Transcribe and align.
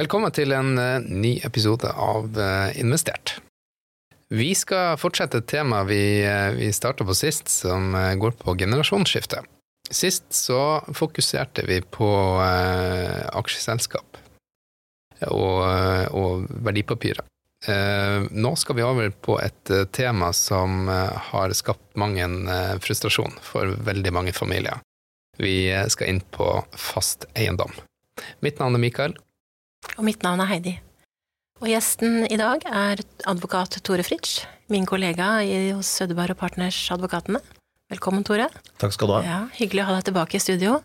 Velkommen 0.00 0.32
til 0.32 0.54
en 0.56 0.78
eh, 0.80 1.02
ny 1.12 1.34
episode 1.44 1.90
av 1.92 2.38
eh, 2.40 2.78
Investert. 2.80 3.34
Vi 4.32 4.54
skal 4.56 4.94
fortsette 4.96 5.42
et 5.42 5.48
tema 5.50 5.82
vi, 5.84 6.22
eh, 6.24 6.54
vi 6.56 6.70
starta 6.72 7.04
på 7.04 7.16
sist, 7.18 7.50
som 7.52 7.92
går 8.22 8.38
på 8.40 8.54
generasjonsskifte. 8.62 9.42
Sist 9.90 10.30
så 10.32 10.80
fokuserte 10.96 11.66
vi 11.68 11.82
på 11.84 12.08
eh, 12.46 13.26
aksjeselskap 13.42 14.22
og, 15.28 15.60
og 16.16 16.48
verdipapirer. 16.48 17.26
Eh, 17.68 18.24
nå 18.30 18.56
skal 18.56 18.80
vi 18.80 18.86
over 18.88 19.12
på 19.12 19.36
et 19.42 19.76
tema 19.92 20.32
som 20.32 20.88
har 21.28 21.52
skapt 21.58 21.98
mange 22.00 22.30
frustrasjon 22.80 23.36
for 23.44 23.76
veldig 23.90 24.16
mange 24.16 24.32
familier. 24.32 24.80
Vi 25.36 25.66
skal 25.92 26.14
inn 26.14 26.24
på 26.32 26.54
fast 26.72 27.28
eiendom. 27.34 27.74
Mitt 28.40 28.62
navn 28.62 28.78
er 28.78 28.88
Mikael. 28.88 29.24
Og 29.96 30.04
mitt 30.06 30.22
navn 30.24 30.40
er 30.40 30.50
Heidi. 30.50 30.74
Og 31.60 31.68
gjesten 31.68 32.24
i 32.24 32.38
dag 32.40 32.62
er 32.64 33.02
advokat 33.28 33.80
Tore 33.84 34.04
Fritsch, 34.06 34.46
min 34.72 34.86
kollega 34.88 35.42
i, 35.44 35.72
hos 35.76 35.90
Sødeberg 35.98 36.32
og 36.32 36.40
Partners 36.40 36.78
Advokatene. 36.94 37.42
Velkommen, 37.92 38.24
Tore. 38.24 38.46
Takk 38.80 38.94
skal 38.94 39.10
du 39.10 39.14
ha. 39.18 39.20
Ja, 39.26 39.40
hyggelig 39.58 39.82
å 39.84 39.90
ha 39.90 39.98
deg 39.98 40.06
tilbake 40.08 40.38
i 40.38 40.42
studio. 40.42 40.78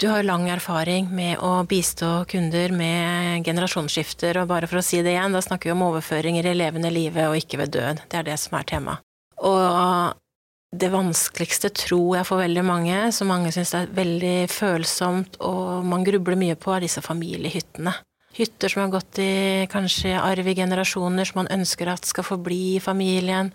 Du 0.00 0.08
har 0.10 0.24
lang 0.26 0.48
erfaring 0.50 1.10
med 1.14 1.38
å 1.44 1.60
bistå 1.70 2.24
kunder 2.30 2.72
med 2.74 3.44
generasjonsskifter, 3.46 4.40
og 4.40 4.48
bare 4.50 4.66
for 4.70 4.80
å 4.80 4.84
si 4.86 5.02
det 5.04 5.12
igjen, 5.12 5.36
da 5.36 5.42
snakker 5.44 5.70
vi 5.70 5.74
om 5.76 5.84
overføringer 5.90 6.48
i 6.50 6.56
levende 6.56 6.90
livet 6.94 7.28
og 7.28 7.36
ikke 7.38 7.60
ved 7.62 7.74
død. 7.76 8.02
Det 8.10 8.20
er 8.20 8.26
det 8.26 8.38
som 8.42 8.56
er 8.58 8.66
tema. 8.70 8.96
Og 9.44 10.16
det 10.74 10.90
vanskeligste 10.90 11.70
tror 11.76 12.18
jeg 12.18 12.26
for 12.26 12.42
veldig 12.42 12.64
mange, 12.66 12.96
som 13.14 13.30
mange 13.30 13.52
syns 13.54 13.74
er 13.78 13.92
veldig 13.94 14.48
følsomt 14.50 15.38
og 15.46 15.86
man 15.86 16.02
grubler 16.06 16.38
mye 16.40 16.58
på, 16.58 16.72
er 16.74 16.88
disse 16.88 17.04
familiehyttene. 17.04 17.94
Hytter 18.34 18.72
som 18.72 18.82
har 18.82 18.94
gått 18.96 19.20
i 19.22 19.66
kanskje 19.70 20.16
arv 20.18 20.48
i 20.50 20.56
generasjoner, 20.58 21.28
som 21.28 21.44
man 21.44 21.52
ønsker 21.54 21.90
at 21.92 22.08
skal 22.08 22.26
forbli 22.26 22.76
i 22.76 22.82
familien, 22.82 23.52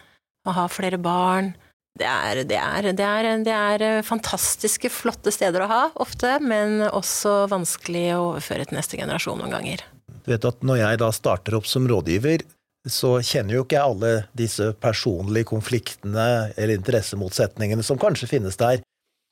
og 0.48 0.56
ha 0.56 0.68
flere 0.72 1.00
barn. 1.02 1.52
Det 2.00 2.08
er, 2.08 2.44
det, 2.48 2.56
er, 2.56 2.88
det, 2.96 3.04
er, 3.06 3.28
det 3.44 3.56
er 3.56 4.06
fantastiske, 4.08 4.92
flotte 4.94 5.34
steder 5.36 5.66
å 5.66 5.72
ha, 5.72 5.82
ofte, 6.00 6.38
men 6.40 6.86
også 6.88 7.50
vanskelig 7.52 8.06
å 8.16 8.22
overføre 8.30 8.70
til 8.70 8.80
neste 8.80 9.00
generasjon 9.02 9.42
noen 9.42 9.58
ganger. 9.58 9.84
Du 10.24 10.32
vet 10.32 10.48
at 10.48 10.64
Når 10.64 10.80
jeg 10.80 11.02
da 11.02 11.12
starter 11.16 11.58
opp 11.60 11.68
som 11.68 11.88
rådgiver, 11.90 12.46
så 12.88 13.18
kjenner 13.26 13.58
jo 13.58 13.66
ikke 13.66 13.76
jeg 13.76 13.92
alle 13.92 14.12
disse 14.38 14.70
personlige 14.80 15.50
konfliktene 15.52 16.54
eller 16.56 16.78
interessemotsetningene 16.78 17.84
som 17.84 18.00
kanskje 18.00 18.30
finnes 18.32 18.56
der. 18.60 18.80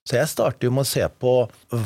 Så 0.08 0.16
jeg 0.16 0.32
starter 0.32 0.70
jo 0.70 0.72
med 0.72 0.86
å 0.86 0.88
se 0.88 1.04
på 1.20 1.34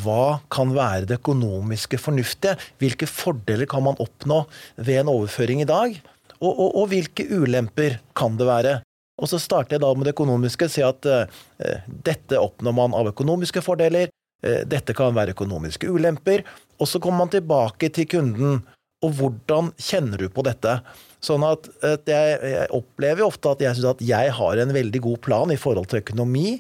hva 0.03 0.25
kan 0.53 0.75
være 0.75 1.07
det 1.09 1.17
økonomiske 1.17 1.97
fornuftige? 1.97 2.53
Hvilke 2.77 3.09
fordeler 3.09 3.65
kan 3.69 3.81
man 3.87 3.97
oppnå 4.03 4.43
ved 4.77 5.01
en 5.01 5.09
overføring 5.09 5.63
i 5.63 5.69
dag? 5.69 5.97
Og, 6.37 6.51
og, 6.51 6.67
og 6.83 6.89
hvilke 6.91 7.25
ulemper 7.25 7.97
kan 8.17 8.37
det 8.37 8.45
være? 8.49 8.75
Og 9.21 9.29
så 9.29 9.41
starter 9.41 9.77
jeg 9.77 9.83
da 9.83 9.91
med 9.93 10.07
det 10.07 10.15
økonomiske, 10.15 10.69
si 10.69 10.85
at 10.85 11.05
eh, 11.09 11.81
dette 12.05 12.37
oppnår 12.41 12.77
man 12.77 12.95
av 12.97 13.09
økonomiske 13.11 13.61
fordeler, 13.65 14.09
eh, 14.45 14.61
dette 14.69 14.95
kan 14.97 15.13
være 15.17 15.35
økonomiske 15.35 15.89
ulemper, 15.89 16.45
og 16.81 16.89
så 16.89 17.01
kommer 17.01 17.25
man 17.25 17.33
tilbake 17.33 17.91
til 17.93 18.09
kunden, 18.09 18.63
og 19.01 19.13
hvordan 19.17 19.69
kjenner 19.81 20.21
du 20.21 20.29
på 20.33 20.45
dette? 20.45 20.79
Sånn 21.25 21.45
at, 21.45 21.69
at 21.85 22.09
jeg, 22.09 22.37
jeg, 22.53 22.69
opplever 22.77 23.23
jo 23.23 23.29
ofte 23.29 23.53
at 23.53 23.61
jeg 23.65 23.77
syns 23.77 23.93
at 23.95 24.03
jeg 24.05 24.33
har 24.37 24.61
en 24.61 24.73
veldig 24.73 25.01
god 25.05 25.21
plan 25.25 25.53
i 25.53 25.61
forhold 25.61 25.89
til 25.89 26.01
økonomi, 26.01 26.59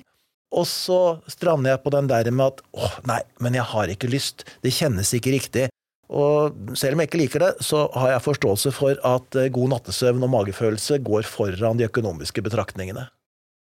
og 0.51 0.65
så 0.67 1.01
strander 1.31 1.75
jeg 1.75 1.83
på 1.83 1.93
den 1.95 2.09
der 2.11 2.27
med 2.31 2.51
at 2.51 2.65
åh, 2.75 2.97
nei, 3.07 3.21
men 3.39 3.55
jeg 3.55 3.67
har 3.71 3.91
ikke 3.93 4.11
lyst, 4.11 4.43
det 4.65 4.75
kjennes 4.75 5.13
ikke 5.15 5.35
riktig. 5.37 5.69
Og 6.11 6.75
selv 6.75 6.97
om 6.97 7.01
jeg 7.01 7.07
ikke 7.07 7.21
liker 7.21 7.43
det, 7.45 7.51
så 7.63 7.85
har 7.95 8.11
jeg 8.11 8.25
forståelse 8.25 8.73
for 8.75 8.99
at 9.07 9.39
eh, 9.39 9.51
god 9.53 9.77
nattesøvn 9.77 10.27
og 10.27 10.33
magefølelse 10.33 10.99
går 11.07 11.27
foran 11.29 11.79
de 11.79 11.87
økonomiske 11.87 12.43
betraktningene. 12.43 13.07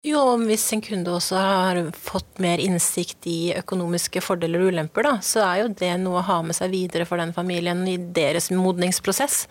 Jo, 0.05 0.21
hvis 0.45 0.67
en 0.75 0.83
kunde 0.85 1.15
også 1.17 1.39
har 1.41 1.79
fått 1.97 2.37
mer 2.43 2.61
innsikt 2.61 3.25
i 3.27 3.55
økonomiske 3.57 4.21
fordeler 4.21 4.61
og 4.61 4.69
ulemper, 4.71 5.07
da, 5.07 5.15
så 5.25 5.41
er 5.47 5.63
jo 5.63 5.71
det 5.79 5.89
noe 6.03 6.21
å 6.21 6.27
ha 6.27 6.37
med 6.45 6.55
seg 6.55 6.69
videre 6.75 7.07
for 7.09 7.17
den 7.19 7.33
familien 7.35 7.81
i 7.89 7.97
deres 7.97 8.51
modningsprosess. 8.53 9.47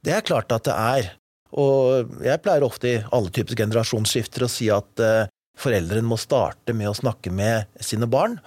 Det 0.00 0.16
er 0.16 0.24
klart 0.24 0.56
at 0.56 0.64
det 0.66 0.78
er. 0.78 1.12
Og 1.52 2.16
jeg 2.24 2.40
pleier 2.40 2.64
ofte 2.64 2.88
i 2.88 3.02
alle 3.12 3.28
typer 3.36 3.60
generasjonsskifter 3.60 4.46
å 4.46 4.50
si 4.50 4.70
at 4.72 5.04
uh, 5.04 5.28
foreldrene 5.58 6.08
må 6.08 6.18
starte 6.20 6.74
med 6.76 6.90
å 6.90 6.96
snakke 6.96 7.32
med 7.34 7.68
sine 7.82 8.08
barn. 8.10 8.38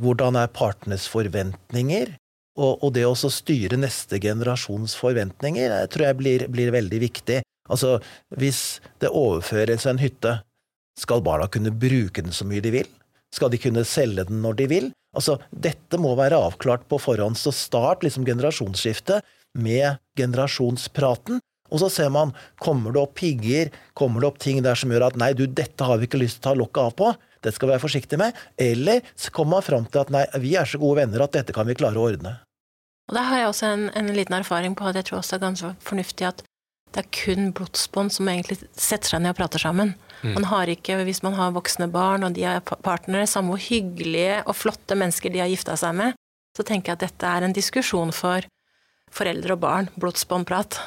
Hvordan 0.00 0.38
er 0.38 0.52
partenes 0.54 1.06
forventninger? 1.10 2.14
Og, 2.54 2.84
og 2.86 2.92
det 2.94 3.02
å 3.08 3.14
styre 3.18 3.78
neste 3.80 4.20
generasjons 4.22 4.94
forventninger 4.94 5.72
jeg 5.72 5.90
tror 5.90 6.06
jeg 6.06 6.18
blir, 6.20 6.44
blir 6.52 6.70
veldig 6.74 7.00
viktig. 7.02 7.40
Altså, 7.72 7.96
hvis 8.38 8.78
det 9.02 9.10
overføres 9.10 9.88
en 9.90 9.98
hytte, 9.98 10.36
skal 11.00 11.24
barna 11.26 11.48
kunne 11.50 11.72
bruke 11.74 12.22
den 12.22 12.34
så 12.34 12.46
mye 12.46 12.62
de 12.62 12.70
vil? 12.76 12.90
Skal 13.34 13.50
de 13.50 13.58
kunne 13.58 13.82
selge 13.88 14.28
den 14.28 14.44
når 14.44 14.60
de 14.60 14.68
vil? 14.70 14.92
Altså, 15.14 15.38
dette 15.50 15.98
må 15.98 16.12
være 16.18 16.38
avklart 16.38 16.86
på 16.90 17.00
forhånd, 17.02 17.38
så 17.38 17.50
start 17.54 18.04
liksom 18.06 18.26
generasjonsskiftet 18.28 19.26
med 19.58 19.98
generasjonspraten. 20.18 21.40
Og 21.74 21.82
så 21.82 21.90
ser 21.90 22.10
man, 22.14 22.30
kommer 22.62 22.94
det 22.94 23.02
opp 23.02 23.16
pigger, 23.18 23.72
kommer 23.98 24.22
det 24.22 24.30
opp 24.30 24.40
ting 24.42 24.62
der 24.62 24.78
som 24.78 24.92
gjør 24.94 25.08
at 25.08 25.18
nei, 25.18 25.32
du, 25.34 25.44
dette 25.50 25.86
har 25.86 25.98
vi 25.98 26.06
ikke 26.06 26.22
lyst 26.22 26.38
til 26.38 26.46
å 26.46 26.48
ta 26.52 26.58
lokket 26.60 26.82
av 26.84 26.96
på, 27.00 27.12
det 27.44 27.52
skal 27.52 27.68
vi 27.68 27.74
være 27.74 27.82
forsiktige 27.82 28.20
med, 28.22 28.40
eller 28.56 29.04
så 29.18 29.34
kommer 29.34 29.58
man 29.58 29.66
fram 29.66 29.86
til 29.90 30.04
at 30.04 30.14
nei, 30.14 30.24
vi 30.40 30.54
er 30.56 30.68
så 30.70 30.80
gode 30.80 31.02
venner 31.02 31.26
at 31.26 31.34
dette 31.34 31.54
kan 31.56 31.66
vi 31.68 31.76
klare 31.76 32.00
å 32.00 32.06
ordne. 32.08 32.38
Og 33.10 33.18
der 33.18 33.28
har 33.28 33.42
jeg 33.42 33.50
også 33.50 33.68
en, 33.68 33.86
en 33.98 34.14
liten 34.16 34.38
erfaring 34.38 34.76
på 34.78 34.86
at 34.88 34.96
jeg 34.96 35.10
tror 35.10 35.20
også 35.20 35.34
det 35.34 35.40
er 35.40 35.46
ganske 35.50 35.72
fornuftig 35.84 36.28
at 36.30 36.44
det 36.94 37.02
er 37.02 37.10
kun 37.10 37.50
blodsbånd 37.56 38.12
som 38.14 38.28
egentlig 38.30 38.60
setter 38.78 39.10
seg 39.10 39.24
ned 39.24 39.34
og 39.34 39.38
prater 39.40 39.60
sammen. 39.60 39.96
Mm. 40.22 40.36
Man 40.36 40.46
har 40.52 40.70
ikke, 40.70 41.00
Hvis 41.02 41.24
man 41.26 41.34
har 41.34 41.52
voksne 41.52 41.88
barn 41.90 42.22
og 42.22 42.36
de 42.36 42.44
er 42.46 42.62
partnere, 42.62 43.26
samme 43.26 43.50
hvor 43.50 43.64
hyggelige 43.66 44.44
og 44.46 44.54
flotte 44.56 44.94
mennesker 44.94 45.34
de 45.34 45.42
har 45.42 45.50
gifta 45.50 45.74
seg 45.76 45.96
med, 45.98 46.14
så 46.54 46.62
tenker 46.62 46.92
jeg 46.92 47.00
at 47.00 47.06
dette 47.08 47.26
er 47.26 47.42
en 47.42 47.56
diskusjon 47.56 48.14
for 48.14 48.46
foreldre 49.10 49.56
og 49.56 49.64
barn. 49.66 49.90
Blodsbåndprat. 49.98 50.78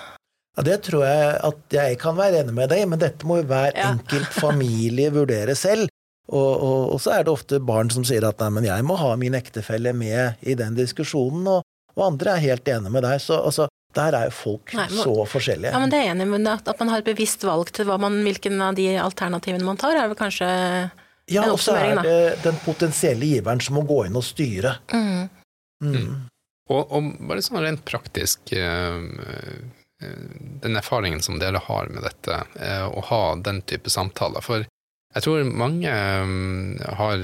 Ja, 0.57 0.65
Det 0.65 0.77
tror 0.87 1.05
jeg 1.05 1.37
at 1.51 1.77
jeg 1.77 1.99
kan 2.01 2.17
være 2.17 2.41
enig 2.41 2.55
med 2.57 2.71
deg 2.73 2.81
i, 2.81 2.89
men 2.89 3.01
dette 3.01 3.27
må 3.29 3.39
jo 3.41 3.47
hver 3.49 3.75
ja. 3.77 3.91
enkelt 3.93 4.33
familie 4.45 5.13
vurdere 5.13 5.55
selv. 5.55 5.91
Og, 6.27 6.51
og, 6.51 6.81
og, 6.91 6.99
så 6.99 7.13
er 7.15 7.23
det 7.23 7.31
ofte 7.31 7.59
barn 7.63 7.91
som 7.93 8.03
sier 8.07 8.25
at 8.27 8.41
nei, 8.43 8.49
men 8.57 8.67
jeg 8.67 8.83
må 8.83 8.97
ha 8.99 9.13
min 9.19 9.37
ektefelle 9.37 9.93
med 9.95 10.41
i 10.43 10.57
den 10.59 10.75
diskusjonen, 10.75 11.45
og, 11.47 11.63
og 11.95 12.03
andre 12.09 12.33
er 12.33 12.43
helt 12.49 12.67
enig 12.67 12.91
med 12.91 13.05
deg. 13.05 13.21
Så 13.23 13.37
altså, 13.39 13.69
der 13.95 14.17
er 14.17 14.27
jo 14.27 14.35
folk 14.35 14.73
Nei, 14.75 14.89
men, 14.91 14.99
så 15.05 15.13
forskjellige. 15.29 15.71
Ja, 15.71 15.79
men 15.79 15.93
det 15.93 16.01
er 16.01 16.11
enig, 16.11 16.27
men 16.33 16.49
at, 16.51 16.67
at 16.67 16.81
man 16.81 16.91
har 16.91 17.03
et 17.03 17.07
bevisst 17.07 17.45
valg 17.47 17.71
til 17.73 17.87
man, 18.01 18.19
hvilken 18.25 18.59
av 18.65 18.75
de 18.77 18.89
alternativene 18.99 19.65
man 19.65 19.79
tar, 19.79 19.95
er 19.95 20.11
vel 20.11 20.19
kanskje 20.19 20.49
ja, 21.31 21.45
en 21.45 21.53
oppsummering, 21.53 22.01
da. 22.01 22.03
Ja, 22.03 22.03
og 22.03 22.03
så 22.03 22.11
er 22.11 22.35
det 22.35 22.43
den 22.43 22.59
potensielle 22.65 23.29
giveren 23.29 23.63
som 23.63 23.79
må 23.79 23.85
gå 23.87 24.03
inn 24.09 24.19
og 24.19 24.25
styre. 24.25 24.77
Mm. 24.91 25.29
Mm. 25.85 26.13
Og, 26.67 26.81
og, 26.81 27.09
bare 27.29 27.43
sånn 27.45 27.61
rent 27.63 27.83
praktisk 27.87 28.51
uh, 28.57 28.99
Den 29.97 30.77
erfaringen 30.77 31.21
som 31.25 31.39
dere 31.41 31.61
har 31.65 31.87
med 31.89 32.03
dette, 32.05 32.41
uh, 32.61 32.87
å 32.87 33.01
ha 33.09 33.21
den 33.41 33.63
type 33.65 33.89
samtaler. 33.89 34.43
For 34.45 34.65
jeg 35.15 35.23
tror 35.25 35.47
mange 35.49 35.89
um, 35.89 36.75
har 36.99 37.23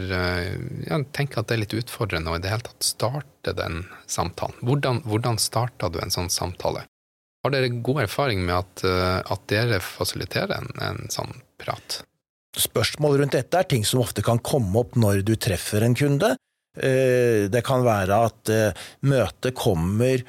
ja, 0.87 0.97
tenker 1.13 1.41
at 1.41 1.51
det 1.51 1.57
er 1.57 1.61
litt 1.65 1.75
utfordrende 1.77 2.31
å 2.31 2.39
i 2.39 2.41
det 2.41 2.49
hele 2.49 2.65
tatt 2.65 2.87
starte 2.87 3.53
den 3.53 3.83
samtalen. 4.09 4.57
Hvordan, 4.65 5.03
hvordan 5.05 5.37
starta 5.41 5.91
du 5.93 5.99
en 6.01 6.13
sånn 6.13 6.31
samtale? 6.33 6.87
Har 7.43 7.53
dere 7.53 7.69
god 7.83 8.05
erfaring 8.05 8.41
med 8.47 8.55
at, 8.55 8.85
at 9.35 9.45
dere 9.51 9.81
fasiliterer 9.83 10.55
en, 10.55 10.71
en, 10.81 11.11
sånn 11.11 11.35
prat? 11.61 11.99
Spørsmål 12.55 13.19
rundt 13.19 13.35
dette 13.35 13.59
er 13.59 13.67
ting 13.67 13.83
som 13.85 14.01
ofte 14.01 14.23
kan 14.25 14.39
komme 14.39 14.79
opp 14.79 14.95
når 14.97 15.25
du 15.27 15.35
treffer 15.35 15.83
en 15.83 15.97
kunde. 15.97 16.31
Det 16.73 17.61
kan 17.67 17.83
være 17.85 18.21
at 18.29 18.53
møtet 19.05 19.59
kommer 19.59 20.23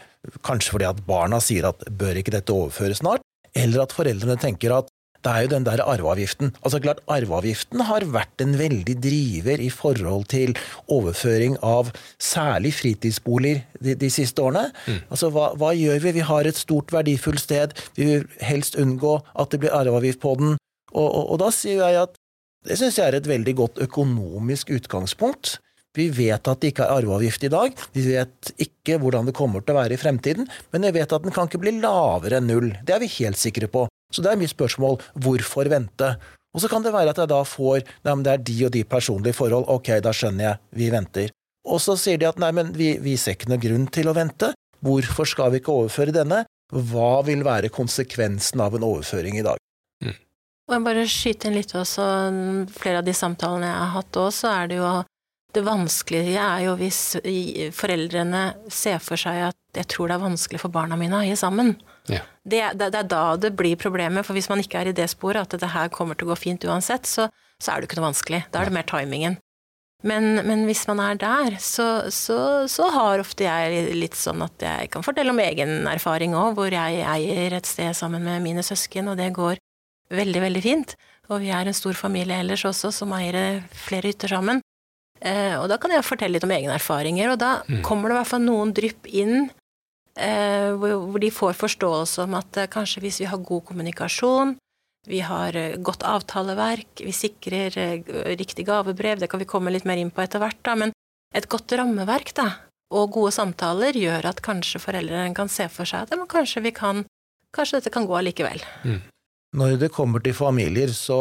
kanskje 0.47 0.75
fordi 0.77 0.89
at 0.89 1.05
barna 1.07 1.41
sier 1.43 1.71
at 1.71 1.85
bør 1.91 2.21
ikke 2.21 2.35
dette 2.35 2.55
overføres 2.55 3.03
snart, 3.03 3.25
eller 3.55 3.85
at 3.85 3.95
foreldrene 3.95 4.37
tenker 4.41 4.75
at 4.77 4.91
det 5.25 5.33
er 5.33 5.45
jo 5.47 5.51
den 5.55 5.65
der 5.65 5.81
arveavgiften. 5.81 6.51
Altså 6.61 6.79
klart, 6.85 7.01
Arveavgiften 7.09 7.81
har 7.89 8.05
vært 8.13 8.43
en 8.45 8.59
veldig 8.59 8.97
driver 9.01 9.61
i 9.61 9.71
forhold 9.73 10.27
til 10.29 10.53
overføring 10.93 11.57
av 11.65 11.95
særlig 12.21 12.75
fritidsboliger 12.77 13.63
de, 13.81 13.95
de 14.01 14.11
siste 14.13 14.43
årene. 14.45 14.67
Mm. 14.85 15.01
Altså, 15.09 15.31
hva, 15.33 15.47
hva, 15.57 15.73
gjør 15.73 16.03
vi? 16.05 16.13
Vi 16.19 16.27
har 16.29 16.45
et 16.45 16.61
stort, 16.61 16.93
verdifullt 16.93 17.41
sted. 17.41 17.73
Vi 17.97 18.11
vil 18.11 18.29
helst 18.45 18.77
unngå 18.77 19.17
at 19.33 19.55
det 19.55 19.63
blir 19.65 19.73
arveavgift 19.73 20.21
på 20.21 20.37
den. 20.43 20.59
Og, 20.93 21.09
og, 21.09 21.25
og 21.33 21.41
da 21.41 21.51
sier 21.55 21.81
jeg 21.81 22.03
at 22.05 22.21
det 22.65 22.79
syns 22.81 22.97
jeg 23.01 23.09
er 23.09 23.19
et 23.19 23.29
veldig 23.29 23.57
godt 23.57 23.81
økonomisk 23.85 24.73
utgangspunkt. 24.77 25.59
Vi 25.95 26.09
vet 26.11 26.51
at 26.51 26.61
det 26.63 26.73
ikke 26.73 26.87
er 26.87 26.97
arveavgift 26.99 27.47
i 27.47 27.53
dag, 27.53 27.75
vi 27.95 28.05
vet 28.09 28.53
ikke 28.61 28.99
hvordan 29.03 29.29
det 29.29 29.37
kommer 29.37 29.63
til 29.63 29.77
å 29.77 29.81
være 29.81 29.95
i 29.95 30.01
fremtiden, 30.01 30.49
men 30.75 30.87
jeg 30.89 30.97
vet 30.97 31.13
at 31.15 31.23
den 31.23 31.35
kan 31.35 31.47
ikke 31.51 31.63
bli 31.63 31.77
lavere 31.79 32.41
enn 32.41 32.51
null. 32.51 32.73
Det 32.83 32.97
er 32.97 33.05
vi 33.05 33.13
helt 33.21 33.39
sikre 33.39 33.71
på. 33.71 33.87
Så 34.15 34.23
det 34.23 34.33
er 34.33 34.41
mitt 34.41 34.53
spørsmål 34.53 34.99
hvorfor 35.23 35.71
vente? 35.71 36.17
Og 36.55 36.63
så 36.63 36.71
kan 36.71 36.83
det 36.83 36.95
være 36.95 37.15
at 37.15 37.23
jeg 37.23 37.31
da 37.31 37.41
får 37.47 37.87
nei, 37.87 38.11
men 38.13 38.27
det 38.27 38.35
er 38.35 38.45
de 38.51 38.59
og 38.67 38.75
de 38.75 38.85
personlige 38.87 39.39
forhold, 39.39 39.71
ok, 39.71 39.97
da 40.03 40.13
skjønner 40.15 40.49
jeg, 40.49 40.61
vi 40.83 40.91
venter. 40.95 41.33
Og 41.65 41.81
så 41.81 41.97
sier 41.99 42.19
de 42.21 42.29
at 42.29 42.39
nei, 42.43 42.51
men 42.55 42.75
vi, 42.77 42.93
vi 43.03 43.17
ser 43.19 43.39
ikke 43.39 43.51
noe 43.51 43.63
grunn 43.63 43.89
til 43.91 44.11
å 44.11 44.15
vente, 44.15 44.53
Hvorfor 44.85 45.29
skal 45.29 45.53
vi 45.53 45.63
ikke 45.63 45.73
overføre 45.73 46.13
denne? 46.13 46.43
Hva 46.75 47.23
vil 47.25 47.45
være 47.47 47.73
konsekvensen 47.73 48.61
av 48.61 48.77
en 48.77 48.85
overføring 48.85 49.39
i 49.39 49.45
dag? 49.47 49.61
Og 50.65 50.73
jeg 50.73 50.85
bare 50.85 51.05
skyter 51.09 51.51
inn 51.51 51.59
litt 51.59 51.75
også, 51.77 52.05
flere 52.73 53.03
av 53.03 53.07
de 53.07 53.13
samtalene 53.17 53.69
jeg 53.69 53.81
har 53.81 53.93
hatt 53.99 54.19
òg, 54.21 54.31
så 54.33 54.49
er 54.49 54.71
det 54.71 54.79
jo 54.79 54.93
det 55.55 55.65
vanskelige 55.67 56.41
er 56.41 56.65
jo 56.67 56.75
hvis 56.79 57.17
foreldrene 57.77 58.45
ser 58.73 59.01
for 59.03 59.21
seg 59.21 59.49
at 59.51 59.79
jeg 59.79 59.89
tror 59.91 60.11
det 60.11 60.19
er 60.19 60.25
vanskelig 60.25 60.61
for 60.63 60.75
barna 60.75 60.99
mine 60.99 61.19
å 61.19 61.25
eie 61.25 61.39
sammen. 61.39 61.75
Ja. 62.11 62.21
Det, 62.45 62.61
det, 62.79 62.91
det, 62.93 63.01
er 63.01 63.09
da 63.11 63.25
det 63.41 63.55
blir 63.59 63.79
problemet, 63.81 64.27
for 64.27 64.37
hvis 64.37 64.51
man 64.51 64.61
ikke 64.63 64.83
er 64.83 64.91
i 64.91 64.97
det 64.97 65.09
sporet 65.13 65.47
at 65.47 65.61
det 65.61 65.73
her 65.73 65.91
kommer 65.95 66.19
til 66.19 66.29
å 66.29 66.35
gå 66.35 66.41
fint 66.43 66.67
uansett, 66.69 67.09
så, 67.09 67.31
så 67.63 67.73
er 67.73 67.81
det 67.81 67.89
ikke 67.89 68.01
noe 68.01 68.11
vanskelig. 68.11 68.45
Da 68.53 68.61
er 68.61 68.71
det 68.71 68.77
mer 68.77 68.89
timingen. 68.91 69.39
Men, 70.05 70.43
men 70.45 70.67
hvis 70.69 70.83
man 70.91 71.01
er 71.01 71.17
der, 71.17 71.57
så, 71.65 72.11
så, 72.13 72.39
så, 72.69 72.91
har 72.93 73.23
ofte 73.23 73.47
jeg 73.47 73.95
litt 73.97 74.19
sånn 74.21 74.45
at 74.45 74.61
jeg 74.61 74.91
kan 74.93 75.05
fortelle 75.07 75.33
om 75.33 75.41
egen 75.41 75.89
erfaring 75.89 76.37
òg, 76.37 76.59
hvor 76.59 76.77
jeg 76.77 77.01
eier 77.09 77.57
et 77.57 77.69
sted 77.69 77.97
sammen 77.97 78.27
med 78.27 78.45
mine 78.45 78.65
søsken, 78.67 79.09
og 79.09 79.17
det 79.17 79.31
går 79.37 79.57
veldig, 80.13 80.43
veldig 80.45 80.63
fint. 80.65 80.93
Og 81.33 81.41
vi 81.41 81.49
er 81.57 81.65
en 81.65 81.77
stor 81.77 81.97
familie 81.97 82.37
ellers 82.45 82.67
også, 82.69 82.93
som 82.93 83.17
eier 83.17 83.65
flere 83.73 84.13
hytter 84.13 84.37
sammen. 84.37 84.61
Eh, 85.25 85.57
og 85.57 85.71
da 85.73 85.79
kan 85.81 85.95
jeg 85.95 86.05
fortelle 86.05 86.37
litt 86.37 86.45
om 86.45 86.53
egne 86.53 86.75
erfaringer, 86.77 87.33
og 87.33 87.39
da 87.41 87.53
mm. 87.65 87.81
kommer 87.87 88.11
det 88.11 88.17
i 88.17 88.19
hvert 88.21 88.33
fall 88.35 88.45
noen 88.45 88.75
drypp 88.77 89.09
inn 89.09 89.37
eh, 90.21 90.75
hvor, 90.77 91.17
de 91.23 91.31
får 91.33 91.57
forståelse 91.57 92.27
om 92.27 92.37
at 92.37 92.61
eh, 92.61 92.69
kanskje 92.71 93.01
hvis 93.05 93.23
vi 93.23 93.31
har 93.31 93.41
god 93.41 93.65
kommunikasjon, 93.71 94.57
vi 95.09 95.21
har 95.25 95.57
godt 95.85 96.05
avtaleverk, 96.09 97.03
vi 97.05 97.13
sikrer 97.13 97.75
riktig 98.41 98.65
gavebrev, 98.65 99.19
det 99.21 99.29
kan 99.29 99.43
vi 99.43 99.49
komme 99.49 99.73
litt 99.73 99.85
mer 99.85 100.01
inn 100.01 100.13
på 100.13 100.23
etter 100.25 100.41
hvert, 100.41 100.63
da, 100.65 100.77
men 100.81 100.95
et 101.37 101.49
godt 101.53 101.75
rammeverk 101.77 102.33
da, 102.37 102.47
og 102.95 103.13
gode 103.13 103.35
samtaler 103.37 103.97
gjør 104.01 104.31
at 104.31 104.41
kanskje 104.45 104.81
foreldrene 104.81 105.37
kan 105.37 105.53
se 105.53 105.67
for 105.73 105.89
seg 105.89 106.07
at 106.07 106.15
ja, 106.15 106.29
kanskje 106.31 106.65
vi 106.69 106.73
kan 106.77 107.05
Kanskje 107.55 107.79
dette 107.79 107.91
kan 107.95 108.03
gå 108.03 108.17
allikevel. 108.19 108.65
Mm. 108.83 108.97
Når 109.55 109.77
det 109.79 109.93
kommer 109.95 110.23
til 110.23 110.35
familier, 110.35 110.91
så 110.91 111.21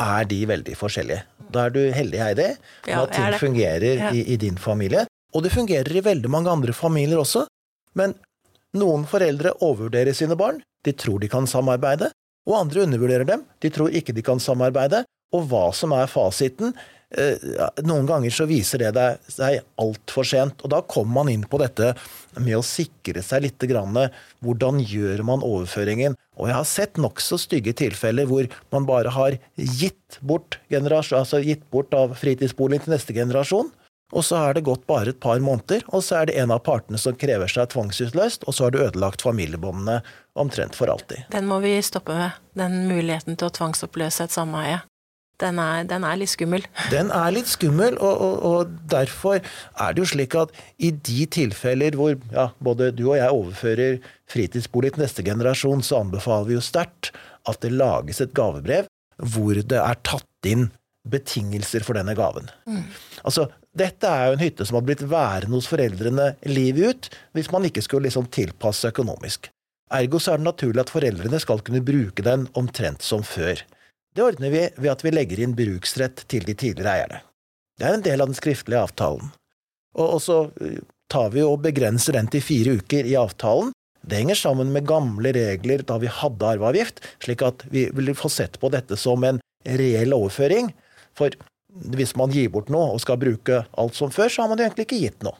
er 0.00 0.28
de 0.28 0.38
veldig 0.48 0.76
forskjellige. 0.80 1.24
Da 1.52 1.66
er 1.66 1.74
du 1.74 1.82
heldig, 1.92 2.20
Heidi, 2.22 2.46
med 2.86 2.92
ja, 2.94 3.02
at 3.02 3.12
ting 3.14 3.36
fungerer 3.40 4.00
ja. 4.00 4.12
i, 4.16 4.22
i, 4.32 4.38
din 4.40 4.56
familie. 4.58 5.04
Og 5.36 5.44
det 5.44 5.52
fungerer 5.52 5.92
i 5.92 6.04
veldig 6.04 6.30
mange 6.32 6.50
andre 6.50 6.72
familier 6.76 7.20
også. 7.20 7.44
Men 7.98 8.16
noen 8.76 9.04
foreldre 9.08 9.52
overvurderer 9.60 10.16
sine 10.16 10.38
barn. 10.38 10.62
De 10.84 10.94
tror 10.96 11.20
de 11.20 11.28
kan 11.32 11.48
samarbeide. 11.50 12.10
Og 12.48 12.56
andre 12.60 12.86
undervurderer 12.86 13.28
dem. 13.28 13.44
De 13.60 13.70
tror 13.74 13.92
ikke 13.92 14.14
de 14.16 14.24
kan 14.24 14.40
samarbeide. 14.40 15.04
Og 15.36 15.48
hva 15.50 15.68
som 15.76 15.92
er 15.92 16.08
fasiten, 16.08 16.72
noen 17.86 18.06
ganger 18.06 18.34
så 18.34 18.48
viser 18.50 18.82
det 18.82 19.06
seg 19.30 19.60
altfor 19.80 20.26
sent. 20.26 20.62
Og 20.66 20.72
da 20.72 20.82
kommer 20.82 21.22
man 21.22 21.30
inn 21.32 21.46
på 21.46 21.60
dette 21.62 21.92
med 22.36 22.58
å 22.58 22.64
sikre 22.66 23.22
seg 23.22 23.46
litt. 23.46 23.62
Hvordan 24.42 24.82
gjør 24.82 25.22
man 25.26 25.44
overføringen? 25.46 26.16
Og 26.36 26.50
jeg 26.50 26.58
har 26.58 26.68
sett 26.68 27.00
nokså 27.00 27.38
stygge 27.40 27.76
tilfeller 27.78 28.28
hvor 28.28 28.48
man 28.74 28.88
bare 28.88 29.14
har 29.14 29.38
gitt 29.54 30.18
bort, 30.20 30.58
altså 30.70 31.40
gitt 31.44 31.64
bort 31.70 31.94
av 31.94 32.16
fritidsboligen 32.18 32.84
til 32.84 32.96
neste 32.96 33.16
generasjon. 33.16 33.70
Og 34.14 34.22
så 34.22 34.38
har 34.38 34.54
det 34.54 34.62
gått 34.62 34.84
bare 34.86 35.10
et 35.10 35.18
par 35.18 35.40
måneder, 35.42 35.82
og 35.90 36.04
så 36.06 36.20
er 36.20 36.28
det 36.28 36.36
en 36.38 36.52
av 36.54 36.60
partene 36.62 36.98
som 37.00 37.16
krever 37.18 37.50
seg 37.50 37.72
tvangsutløst, 37.72 38.44
og 38.46 38.54
så 38.54 38.68
har 38.68 38.74
du 38.74 38.78
ødelagt 38.84 39.24
familiebåndene 39.26 39.96
omtrent 40.38 40.78
for 40.78 40.92
alltid. 40.92 41.24
Den 41.32 41.48
må 41.50 41.58
vi 41.64 41.72
stoppe 41.82 42.14
med, 42.14 42.36
den 42.54 42.84
muligheten 42.86 43.34
til 43.34 43.48
å 43.48 43.56
tvangsoppløse 43.58 44.28
et 44.28 44.36
sameie 44.36 44.84
den 45.42 45.58
er, 45.60 45.84
den 45.88 46.04
er, 46.08 46.16
litt 46.16 46.32
skummel. 46.32 46.64
Den 46.92 47.10
er 47.14 47.32
litt 47.34 47.50
skummel, 47.50 47.98
og, 48.00 48.22
og, 48.24 48.36
og, 48.48 48.76
derfor 48.88 49.42
er 49.42 49.92
det 49.92 50.00
jo 50.00 50.08
slik 50.14 50.36
at 50.38 50.54
i 50.80 50.92
de 50.94 51.26
tilfeller 51.28 51.98
hvor 51.98 52.14
ja, 52.32 52.48
både 52.64 52.88
du 52.96 53.04
og 53.10 53.18
jeg 53.18 53.34
overfører 53.34 53.98
fritidsbolig 54.32 54.94
til 54.94 55.04
neste 55.04 55.26
generasjon, 55.26 55.84
så 55.84 56.00
anbefaler 56.00 56.48
vi 56.48 56.56
jo 56.56 56.64
sterkt 56.64 57.12
at 57.46 57.60
det 57.62 57.74
lages 57.76 58.22
et 58.24 58.34
gavebrev 58.36 58.88
hvor 59.32 59.60
det 59.60 59.78
er 59.80 60.02
tatt 60.04 60.48
inn 60.48 60.70
betingelser 61.06 61.84
for 61.86 61.98
denne 61.98 62.16
gaven. 62.18 62.48
Mm. 62.66 62.82
Altså, 63.22 63.46
dette 63.76 64.08
er 64.08 64.30
jo 64.30 64.36
en 64.36 64.42
hytte 64.42 64.66
som 64.66 64.80
har 64.80 64.86
blitt 64.88 65.04
værende 65.06 65.54
hos 65.54 65.68
foreldrene 65.70 66.32
livet 66.50 66.90
ut, 66.90 67.10
hvis 67.36 67.52
man 67.52 67.68
ikke 67.68 67.84
skulle 67.84 68.08
liksom 68.08 68.26
tilpasse 68.34 68.90
økonomisk. 68.90 69.50
Ergo 69.94 70.18
så 70.18 70.34
er 70.34 70.40
det 70.40 70.48
naturlig 70.48 70.82
at 70.82 70.90
foreldrene 70.90 71.38
skal 71.42 71.62
kunne 71.62 71.84
bruke 71.86 72.24
den 72.26 72.48
omtrent 72.58 73.04
som 73.06 73.22
før. 73.22 73.62
Det 74.16 74.24
ordner 74.24 74.50
vi 74.50 74.62
ved 74.76 74.88
at 74.88 75.02
vi 75.04 75.12
legger 75.12 75.42
inn 75.44 75.56
bruksrett 75.56 76.22
til 76.30 76.46
de 76.48 76.54
tidligere 76.56 76.94
eierne. 76.94 77.18
Det 77.76 77.84
er 77.84 77.96
en 77.98 78.04
del 78.04 78.22
av 78.24 78.30
den 78.30 78.38
skriftlige 78.38 78.80
avtalen. 78.86 79.28
Og 80.00 80.20
så 80.24 80.38
eh, 80.64 80.78
tar 81.12 81.34
vi 81.34 81.42
og 81.44 81.60
begrenser 81.66 82.16
den 82.16 82.30
til 82.32 82.44
fire 82.44 82.78
uker 82.80 83.08
i 83.08 83.16
avtalen. 83.20 83.74
Det 84.06 84.22
henger 84.22 84.38
sammen 84.38 84.72
med 84.72 84.86
gamle 84.88 85.32
regler 85.36 85.84
da 85.84 85.98
vi 86.00 86.08
hadde 86.08 86.48
arveavgift, 86.48 87.02
slik 87.24 87.44
at 87.44 87.66
vi 87.68 87.88
vil 87.92 88.14
få 88.16 88.30
sett 88.32 88.56
på 88.62 88.70
dette 88.72 88.96
som 88.96 89.24
en 89.26 89.40
reell 89.66 90.14
overføring. 90.16 90.70
For 91.18 91.36
hvis 91.92 92.14
man 92.16 92.32
gir 92.32 92.48
bort 92.54 92.70
noe 92.72 92.94
og 92.94 93.02
skal 93.04 93.20
bruke 93.20 93.64
alt 93.76 93.98
som 93.98 94.12
før, 94.14 94.30
så 94.32 94.44
har 94.44 94.52
man 94.52 94.62
jo 94.62 94.68
egentlig 94.68 94.86
ikke 94.88 95.02
gitt 95.02 95.26
noe. 95.26 95.36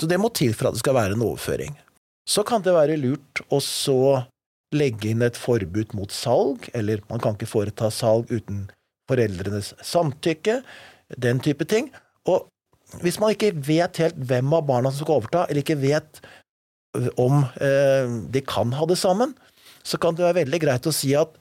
Så 0.00 0.08
det 0.10 0.18
må 0.20 0.32
til 0.34 0.56
for 0.56 0.70
at 0.70 0.76
det 0.76 0.82
skal 0.82 0.96
være 0.96 1.14
en 1.14 1.26
overføring. 1.28 1.76
Så 2.26 2.42
kan 2.42 2.64
det 2.64 2.74
være 2.74 2.98
lurt 2.98 3.44
å 3.54 3.60
så 3.62 4.26
legge 4.76 5.10
inn 5.10 5.24
et 5.24 5.38
forbud 5.38 5.94
mot 5.96 6.12
salg, 6.12 6.68
eller 6.76 7.02
man 7.10 7.22
kan 7.22 7.36
ikke 7.36 7.48
foreta 7.50 7.90
salg 7.92 8.30
uten 8.32 8.66
foreldrenes 9.10 9.72
samtykke, 9.86 10.60
den 11.22 11.40
type 11.42 11.66
ting. 11.70 11.90
Og 12.26 12.48
hvis 13.02 13.18
man 13.22 13.34
ikke 13.34 13.54
vet 13.66 14.00
helt 14.02 14.18
hvem 14.28 14.54
av 14.56 14.66
barna 14.68 14.92
som 14.92 15.04
skal 15.04 15.20
overta, 15.20 15.46
eller 15.46 15.62
ikke 15.62 15.78
vet 15.82 16.22
om 17.20 17.42
eh, 17.60 18.16
de 18.32 18.42
kan 18.46 18.72
ha 18.76 18.86
det 18.88 18.98
sammen, 19.00 19.34
så 19.86 20.00
kan 20.02 20.16
det 20.16 20.26
være 20.26 20.40
veldig 20.42 20.62
greit 20.62 20.88
å 20.88 20.94
si 20.94 21.12
at 21.18 21.36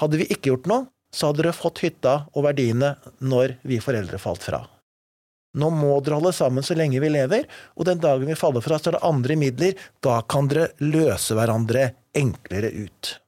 hadde 0.00 0.20
vi 0.20 0.28
ikke 0.28 0.52
gjort 0.52 0.68
noe, 0.70 0.86
så 1.14 1.30
hadde 1.30 1.44
dere 1.44 1.56
fått 1.56 1.84
hytta 1.84 2.24
og 2.34 2.46
verdiene 2.48 2.94
når 3.22 3.58
vi 3.62 3.78
foreldre 3.82 4.18
falt 4.18 4.42
fra. 4.44 4.64
Nå 5.58 5.70
må 5.74 5.98
dere 6.04 6.18
holde 6.18 6.34
sammen 6.34 6.66
så 6.66 6.76
lenge 6.78 7.02
vi 7.02 7.12
lever, 7.14 7.48
og 7.78 7.88
den 7.88 8.02
dagen 8.02 8.30
vi 8.30 8.38
faller 8.38 8.64
fra, 8.64 8.78
så 8.78 8.90
er 8.90 8.98
det 8.98 9.04
andre 9.06 9.36
midler. 9.38 9.84
Da 10.04 10.20
kan 10.28 10.50
dere 10.50 10.72
løse 10.82 11.36
hverandre 11.38 11.92
enklere 12.14 12.72
ut. 12.84 13.18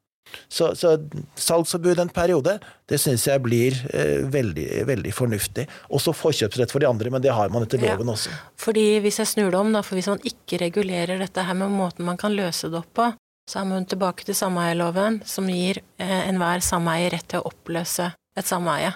Så, 0.48 0.74
så 0.74 1.08
salgsforbud 1.34 2.00
en 2.02 2.10
periode, 2.12 2.58
det 2.90 2.98
syns 3.00 3.26
jeg 3.28 3.42
blir 3.44 3.76
eh, 3.94 4.26
veldig, 4.30 4.66
veldig 4.88 5.12
fornuftig. 5.14 5.66
Også 5.94 6.14
forkjøpsrett 6.16 6.72
for 6.72 6.82
de 6.82 6.88
andre, 6.90 7.12
men 7.14 7.22
det 7.24 7.34
har 7.34 7.52
man 7.54 7.66
etter 7.66 7.80
loven 7.82 8.10
ja, 8.10 8.16
også. 8.16 8.34
Fordi 8.60 8.86
hvis 9.04 9.20
jeg 9.22 9.32
snur 9.32 9.52
det 9.54 9.60
om, 9.60 9.72
da, 9.76 9.84
for 9.86 9.98
hvis 9.98 10.10
man 10.10 10.22
ikke 10.26 10.60
regulerer 10.66 11.22
dette 11.22 11.46
her 11.46 11.58
med 11.58 11.74
måten 11.74 12.06
man 12.08 12.20
kan 12.20 12.34
løse 12.36 12.70
det 12.72 12.82
opp 12.82 12.92
på, 12.98 13.08
så 13.46 13.62
er 13.62 13.68
man 13.70 13.86
tilbake 13.86 14.26
til 14.26 14.34
sameieloven, 14.34 15.20
som 15.26 15.48
gir 15.50 15.80
eh, 16.02 16.22
enhver 16.26 16.62
sameie 16.64 17.10
rett 17.14 17.28
til 17.30 17.42
å 17.42 17.52
oppløse 17.52 18.10
et 18.36 18.48
sameie. 18.48 18.92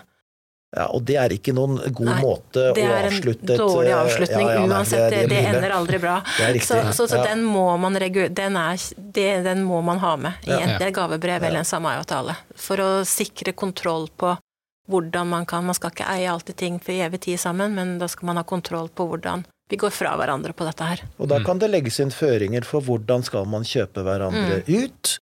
Ja, 0.77 0.85
og 0.95 1.03
det 1.03 1.17
er 1.19 1.33
ikke 1.35 1.51
noen 1.51 1.81
god 1.83 2.07
nei, 2.07 2.19
måte 2.23 2.69
å 2.71 2.75
avslutte 2.75 3.47
Det 3.49 3.57
er 3.57 3.63
en 3.63 3.73
dårlig 3.73 3.95
avslutning 3.97 4.45
ja, 4.45 4.53
ja, 4.55 4.67
uansett. 4.69 5.07
Det, 5.11 5.23
det, 5.25 5.31
det, 5.33 5.41
ender 5.51 5.73
aldri 5.75 5.99
bra. 5.99 6.21
Så, 6.63 6.79
så, 6.95 7.09
så 7.11 7.23
den, 7.27 7.43
må 7.43 7.65
man 7.83 7.99
den, 7.99 8.59
er, 8.61 8.85
den, 9.43 9.65
må 9.67 9.81
man 9.83 9.99
ha 9.99 10.13
med 10.17 10.47
i 10.47 10.55
enten 10.55 10.87
et 10.87 10.95
gavebrev 10.95 11.43
eller 11.43 11.65
en 11.65 11.67
samarbeidsavtale. 11.67 12.37
For 12.55 12.83
å 12.85 12.91
sikre 13.09 13.57
kontroll 13.59 14.07
på 14.15 14.37
hvordan 14.91 15.29
man 15.31 15.47
kan 15.47 15.67
Man 15.67 15.77
skal 15.79 15.93
ikke 15.95 16.07
eie 16.11 16.31
alltid 16.31 16.57
ting 16.59 16.79
for 16.83 16.95
evig 16.95 17.21
tid 17.27 17.39
sammen, 17.43 17.75
men 17.75 17.99
da 17.99 18.09
skal 18.11 18.31
man 18.31 18.41
ha 18.41 18.47
kontroll 18.47 18.89
på 18.95 19.07
hvordan 19.11 19.45
vi 19.71 19.79
går 19.79 19.91
fra 19.95 20.17
hverandre 20.19 20.55
på 20.55 20.67
dette 20.67 20.87
her. 20.87 21.03
Og 21.23 21.31
da 21.31 21.39
kan 21.47 21.59
det 21.63 21.71
legges 21.71 22.01
inn 22.03 22.11
føringer 22.15 22.67
for 22.67 22.83
hvordan 22.83 23.23
skal 23.27 23.47
man 23.47 23.67
kjøpe 23.67 24.03
hverandre 24.07 24.63
mm. 24.67 24.71
ut. 24.71 25.13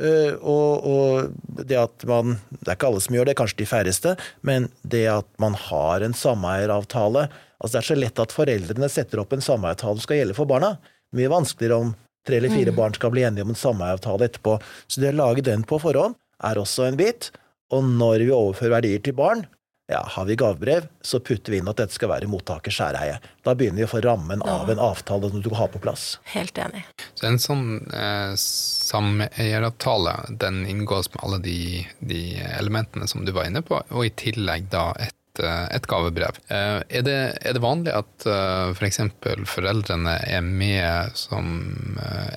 Uh, 0.00 0.32
og, 0.40 0.86
og, 0.88 1.64
det 1.68 1.76
at 1.76 2.04
man 2.08 2.38
Det 2.48 2.70
er 2.70 2.76
ikke 2.78 2.88
alle 2.88 3.02
som 3.04 3.16
gjør 3.18 3.26
det, 3.28 3.34
kanskje 3.36 3.58
de 3.58 3.66
færreste, 3.68 4.14
men 4.46 4.70
det 4.80 5.02
at 5.12 5.28
man 5.42 5.56
har 5.68 6.06
en 6.06 6.16
sameieravtale 6.16 7.26
altså 7.60 7.74
Det 7.74 7.80
er 7.82 7.88
så 7.90 7.98
lett 7.98 8.22
at 8.22 8.32
foreldrene 8.32 8.88
setter 8.88 9.20
opp 9.20 9.34
en 9.36 9.44
sameieravtale 9.44 9.98
som 9.98 10.06
skal 10.06 10.22
gjelde 10.22 10.36
for 10.38 10.48
barna. 10.48 10.78
Mye 11.12 11.28
vanskeligere 11.28 11.82
om 11.84 11.92
tre 12.26 12.38
eller 12.38 12.54
fire 12.54 12.72
mm. 12.72 12.78
barn 12.78 12.96
skal 12.96 13.12
bli 13.12 13.26
enige 13.28 13.44
om 13.44 13.52
en 13.52 13.58
sameieravtale 13.60 14.30
etterpå. 14.30 14.56
Så 14.88 15.02
det 15.02 15.12
å 15.12 15.18
lage 15.18 15.44
den 15.44 15.66
på 15.68 15.76
forhånd 15.82 16.16
er 16.48 16.60
også 16.60 16.86
en 16.88 16.96
bit. 16.96 17.28
Og 17.76 17.84
når 17.84 18.24
vi 18.24 18.32
overfører 18.32 18.78
verdier 18.78 19.04
til 19.04 19.18
barn, 19.18 19.44
ja, 19.90 20.00
har 20.14 20.24
vi 20.24 20.36
gavebrev, 20.38 20.86
så 21.02 21.18
putter 21.20 21.52
vi 21.52 21.58
inn 21.58 21.68
at 21.70 21.80
dette 21.80 21.96
skal 21.96 22.12
være 22.12 22.30
mottakers 22.30 22.76
særeie. 22.78 23.16
Da 23.42 23.56
begynner 23.58 23.82
vi 23.82 23.88
å 23.88 23.90
få 23.90 24.02
rammen 24.04 24.44
av 24.46 24.70
en 24.70 24.82
avtale 24.82 25.32
som 25.32 25.42
du 25.42 25.50
har 25.58 25.70
på 25.72 25.82
plass. 25.82 26.12
Helt 26.30 26.58
enig. 26.62 26.84
Så 27.20 27.26
en 27.28 27.36
sånn 27.36 27.64
eh, 27.92 28.32
sameieravtale, 28.40 30.14
den 30.40 30.62
inngås 30.66 31.10
med 31.12 31.24
alle 31.26 31.38
de, 31.44 31.86
de, 32.00 32.20
elementene 32.56 33.08
som 33.10 33.26
du 33.26 33.32
var 33.36 33.50
inne 33.50 33.60
på, 33.60 33.76
og 33.76 34.06
i 34.06 34.12
tillegg 34.16 34.70
da 34.72 34.86
et, 34.96 35.42
eh, 35.44 35.66
et 35.76 35.88
gavebrev. 35.90 36.38
Eh, 36.48 36.78
er, 36.80 37.04
det, 37.04 37.18
er, 37.42 37.52
det, 37.52 37.60
vanlig 37.60 37.92
at 37.92 38.24
uh, 38.24 38.72
f.eks. 38.72 39.02
For 39.20 39.44
foreldrene 39.52 40.16
er 40.24 40.40
med 40.46 41.12
som 41.18 41.44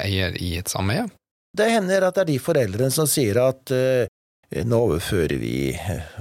eier 0.04 0.36
i 0.44 0.58
et 0.60 0.68
sameie? 0.68 1.08
Det 1.56 1.70
hender 1.72 2.10
at 2.10 2.20
det 2.20 2.26
er 2.26 2.32
de 2.34 2.40
foreldrene 2.44 2.92
som 2.92 3.08
sier 3.08 3.40
at 3.40 3.72
nå 4.68 4.80
overfører 4.88 5.40
vi 5.42 5.74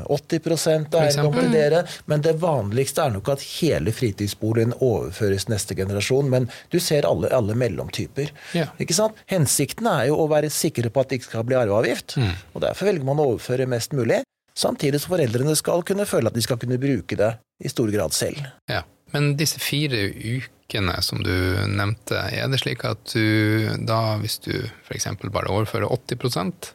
80 0.07 0.69
av 0.95 1.03
eiendom 1.03 1.37
til 1.37 1.51
dere. 1.53 1.83
Men 2.11 2.25
det 2.25 2.35
vanligste 2.43 3.05
er 3.05 3.15
nok 3.17 3.33
at 3.35 3.45
hele 3.59 3.93
fritidsboligen 3.95 4.77
overføres 4.81 5.49
neste 5.53 5.77
generasjon. 5.79 6.31
Men 6.33 6.49
du 6.73 6.79
ser 6.81 7.09
alle, 7.09 7.31
alle 7.35 7.57
mellomtyper. 7.59 8.33
Ja. 8.57 8.71
Ikke 8.83 8.97
sant? 8.97 9.21
Hensikten 9.31 9.89
er 9.91 10.09
jo 10.11 10.21
å 10.23 10.29
være 10.33 10.53
sikre 10.53 10.93
på 10.93 11.03
at 11.03 11.13
det 11.13 11.21
ikke 11.21 11.31
skal 11.31 11.49
bli 11.49 11.59
arveavgift. 11.61 12.19
Og 12.55 12.65
Derfor 12.65 12.89
velger 12.91 13.09
man 13.09 13.21
å 13.21 13.33
overføre 13.35 13.69
mest 13.71 13.97
mulig. 13.97 14.23
Samtidig 14.55 15.01
som 15.01 15.15
foreldrene 15.15 15.55
skal 15.57 15.85
kunne 15.87 16.09
føle 16.09 16.29
at 16.29 16.37
de 16.37 16.45
skal 16.45 16.61
kunne 16.61 16.81
bruke 16.81 17.17
det 17.19 17.35
i 17.65 17.71
stor 17.73 17.93
grad 17.93 18.17
selv. 18.17 18.43
Ja. 18.71 18.83
Men 19.13 19.35
disse 19.37 19.61
fire 19.61 20.07
ukene 20.09 20.95
som 21.05 21.21
du 21.25 21.35
nevnte, 21.69 22.17
er 22.33 22.49
det 22.49 22.63
slik 22.63 22.85
at 22.89 23.13
du 23.13 23.69
da, 23.85 24.17
hvis 24.23 24.39
du 24.45 24.55
f.eks. 24.87 25.09
bare 25.29 25.53
overfører 25.53 25.93
80 25.93 26.17
eh, 26.17 26.71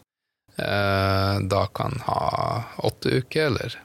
da 0.58 1.66
kan 1.78 2.00
ha 2.08 2.22
åtte 2.88 3.20
uker, 3.22 3.52
eller 3.52 3.76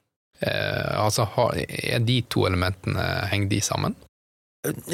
eh, 0.40 0.94
Altså, 0.96 1.26
er 1.58 2.00
de 2.00 2.22
to 2.32 2.46
elementene, 2.48 3.04
henger 3.32 3.50
de 3.50 3.60
sammen? 3.64 3.98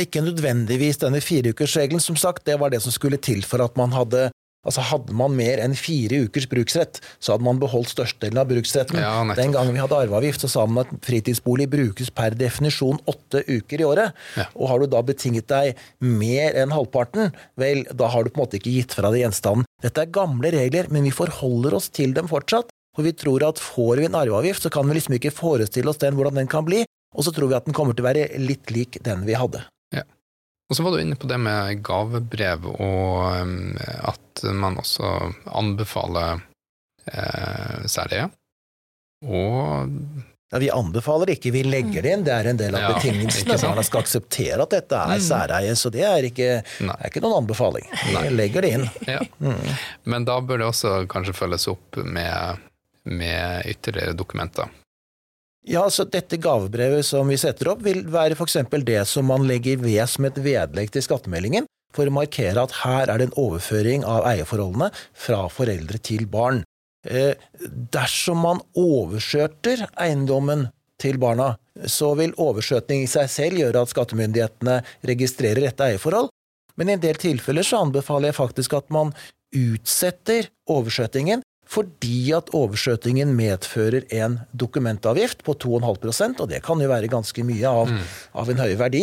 Ikke 0.00 0.24
nødvendigvis 0.24 0.98
denne 1.02 1.20
fireukersregelen, 1.20 2.00
som 2.00 2.16
sagt. 2.16 2.46
Det 2.48 2.56
var 2.60 2.72
det 2.72 2.80
som 2.82 2.94
skulle 2.94 3.20
til 3.20 3.44
for 3.46 3.62
at 3.62 3.76
man 3.76 3.92
hadde 3.92 4.30
Altså 4.66 4.82
Hadde 4.82 5.14
man 5.16 5.36
mer 5.38 5.60
enn 5.62 5.76
fire 5.78 6.24
ukers 6.26 6.48
bruksrett, 6.50 6.98
så 7.22 7.34
hadde 7.34 7.46
man 7.46 7.60
beholdt 7.62 7.92
størstedelen 7.92 8.40
av 8.42 8.48
bruksretten. 8.50 8.98
Ja. 9.00 9.22
Den 9.38 9.54
gangen 9.54 9.76
vi 9.76 9.80
hadde 9.80 10.00
arveavgift, 10.02 10.42
så 10.42 10.50
sa 10.50 10.64
man 10.66 10.82
at 10.82 11.06
fritidsbolig 11.06 11.68
brukes 11.70 12.10
per 12.12 12.34
definisjon 12.36 12.98
åtte 13.08 13.44
uker 13.46 13.84
i 13.84 13.86
året. 13.86 14.18
Ja. 14.36 14.48
Og 14.58 14.72
har 14.72 14.82
du 14.82 14.90
da 14.90 15.04
betinget 15.06 15.46
deg 15.52 15.78
mer 16.02 16.58
enn 16.58 16.74
halvparten, 16.74 17.30
vel, 17.60 17.84
da 17.94 18.10
har 18.10 18.26
du 18.26 18.32
på 18.34 18.42
en 18.42 18.48
måte 18.48 18.58
ikke 18.58 18.74
gitt 18.74 18.98
fra 18.98 19.14
deg 19.14 19.22
gjenstanden. 19.22 19.67
Dette 19.82 20.02
er 20.02 20.10
gamle 20.10 20.50
regler, 20.50 20.88
men 20.90 21.06
vi 21.06 21.14
forholder 21.14 21.76
oss 21.78 21.88
til 21.94 22.14
dem 22.16 22.30
fortsatt. 22.30 22.72
For 22.96 23.06
vi 23.06 23.14
tror 23.14 23.44
at 23.46 23.60
får 23.62 24.00
vi 24.00 24.08
en 24.08 24.16
arveavgift, 24.18 24.64
så 24.64 24.72
kan 24.74 24.88
vi 24.88 24.96
liksom 24.96 25.14
ikke 25.18 25.34
forestille 25.34 25.90
oss 25.92 26.00
den, 26.02 26.16
hvordan 26.18 26.40
den 26.40 26.50
kan 26.50 26.66
bli. 26.66 26.82
Og 27.14 27.24
så 27.24 27.32
tror 27.34 27.52
vi 27.52 27.58
at 27.58 27.68
den 27.68 27.76
kommer 27.76 27.94
til 27.94 28.02
å 28.02 28.08
være 28.08 28.40
litt 28.42 28.72
lik 28.74 28.98
den 29.06 29.22
vi 29.28 29.36
hadde. 29.38 29.62
Ja. 29.94 30.02
Og 30.68 30.76
så 30.76 30.84
var 30.84 30.96
du 30.96 31.02
inne 31.04 31.16
på 31.16 31.30
det 31.30 31.38
med 31.40 31.84
gavebrev, 31.86 32.66
og 32.74 33.22
um, 33.38 33.78
at 33.78 34.42
man 34.50 34.80
også 34.82 35.12
anbefaler 35.46 36.42
eh, 37.06 37.86
særlige. 37.88 38.28
Og 39.24 39.94
Ja, 40.50 40.58
vi 40.62 40.70
anbefaler 40.72 41.34
ikke, 41.34 41.50
vi 41.52 41.60
legger 41.66 42.02
det 42.06 42.12
inn. 42.16 42.22
Det 42.24 42.32
er 42.32 42.46
en 42.48 42.56
del 42.56 42.74
av 42.74 42.80
Ja, 42.86 42.92
betingelsene. 42.96 43.58
Barna 43.60 43.82
skal 43.84 44.00
akseptere 44.00 44.62
at 44.64 44.70
dette 44.72 44.96
er 44.96 45.18
Mm. 45.18 45.24
særeie, 45.26 45.74
så 45.76 45.90
det 45.92 46.04
er 46.08 46.22
ikke, 46.24 46.62
er 46.88 47.04
ikke 47.10 47.20
noen 47.20 47.42
anbefaling. 47.42 47.84
Vi 48.08 48.30
legger 48.32 48.62
det 48.64 48.70
inn. 48.78 48.86
Ja. 49.06 49.20
Men 50.04 50.24
da 50.24 50.38
bør 50.40 50.58
det 50.62 50.66
også 50.70 51.06
kanskje 51.06 51.34
følges 51.36 51.68
opp 51.68 51.96
med, 52.00 52.56
med 53.04 53.66
ytterligere 53.66 54.16
dokumenter. 54.16 54.70
Ja, 55.68 55.82
så 55.92 56.06
Dette 56.08 56.38
gavebrevet 56.40 57.04
som 57.04 57.28
vi 57.28 57.36
setter 57.36 57.68
opp, 57.74 57.82
vil 57.84 58.04
være 58.08 58.32
f.eks. 58.38 58.56
det 58.88 59.02
som 59.06 59.26
man 59.28 59.44
legger 59.46 59.76
ved 59.76 60.08
som 60.08 60.24
et 60.24 60.34
vedlegg 60.40 60.90
til 60.94 61.02
skattemeldingen, 61.04 61.66
for 61.92 62.06
å 62.08 62.10
markere 62.14 62.62
at 62.62 62.72
her 62.86 63.10
er 63.10 63.18
det 63.18 63.28
en 63.28 63.36
overføring 63.36 64.02
av 64.04 64.24
eierforholdene 64.24 64.88
fra 65.12 65.42
foreldre 65.52 66.00
til 66.00 66.24
barn. 66.24 66.62
Eh, 67.08 67.34
dersom 67.94 68.42
man 68.44 68.60
overskjøter 68.76 69.86
eiendommen 69.96 70.68
til 71.00 71.18
barna, 71.22 71.54
så 71.86 72.12
vil 72.18 72.34
overskjøtning 72.36 73.04
i 73.04 73.10
seg 73.10 73.30
selv 73.32 73.60
gjøre 73.62 73.84
at 73.84 73.92
skattemyndighetene 73.92 74.80
registrerer 75.08 75.68
dette 75.68 75.86
eierforhold, 75.86 76.28
men 76.78 76.90
i 76.90 76.96
en 76.96 77.02
del 77.02 77.18
tilfeller 77.18 77.66
så 77.66 77.82
anbefaler 77.84 78.30
jeg 78.30 78.38
faktisk 78.38 78.76
at 78.78 78.90
man 78.94 79.14
utsetter 79.54 80.50
overskjøtingen 80.70 81.44
fordi 81.68 82.30
at 82.32 82.48
overskjøtingen 82.56 83.34
medfører 83.36 84.06
en 84.16 84.38
dokumentavgift 84.56 85.42
på 85.44 85.54
2,5% 85.64 86.40
og 86.40 86.48
det 86.48 86.62
kan 86.64 86.80
jo 86.80 86.88
være 86.88 87.10
ganske 87.12 87.44
mye 87.44 87.72
av, 87.82 87.92
av 88.40 88.52
en 88.52 88.62
høy 88.62 88.72
verdi. 88.80 89.02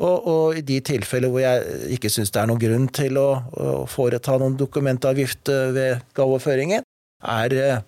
Og, 0.00 0.28
og 0.30 0.60
i 0.60 0.62
de 0.64 0.78
tilfeller 0.86 1.32
hvor 1.32 1.42
jeg 1.42 1.90
ikke 1.96 2.12
syns 2.12 2.30
det 2.32 2.40
er 2.40 2.48
noen 2.48 2.62
grunn 2.62 2.86
til 2.94 3.18
å, 3.20 3.28
å 3.36 3.72
foreta 3.90 4.38
noen 4.40 4.54
dokumentavgift 4.60 5.50
eh, 5.52 5.72
ved 5.76 6.06
gaveoverføringen, 6.16 6.86
er 7.20 7.56
eh, 7.56 7.80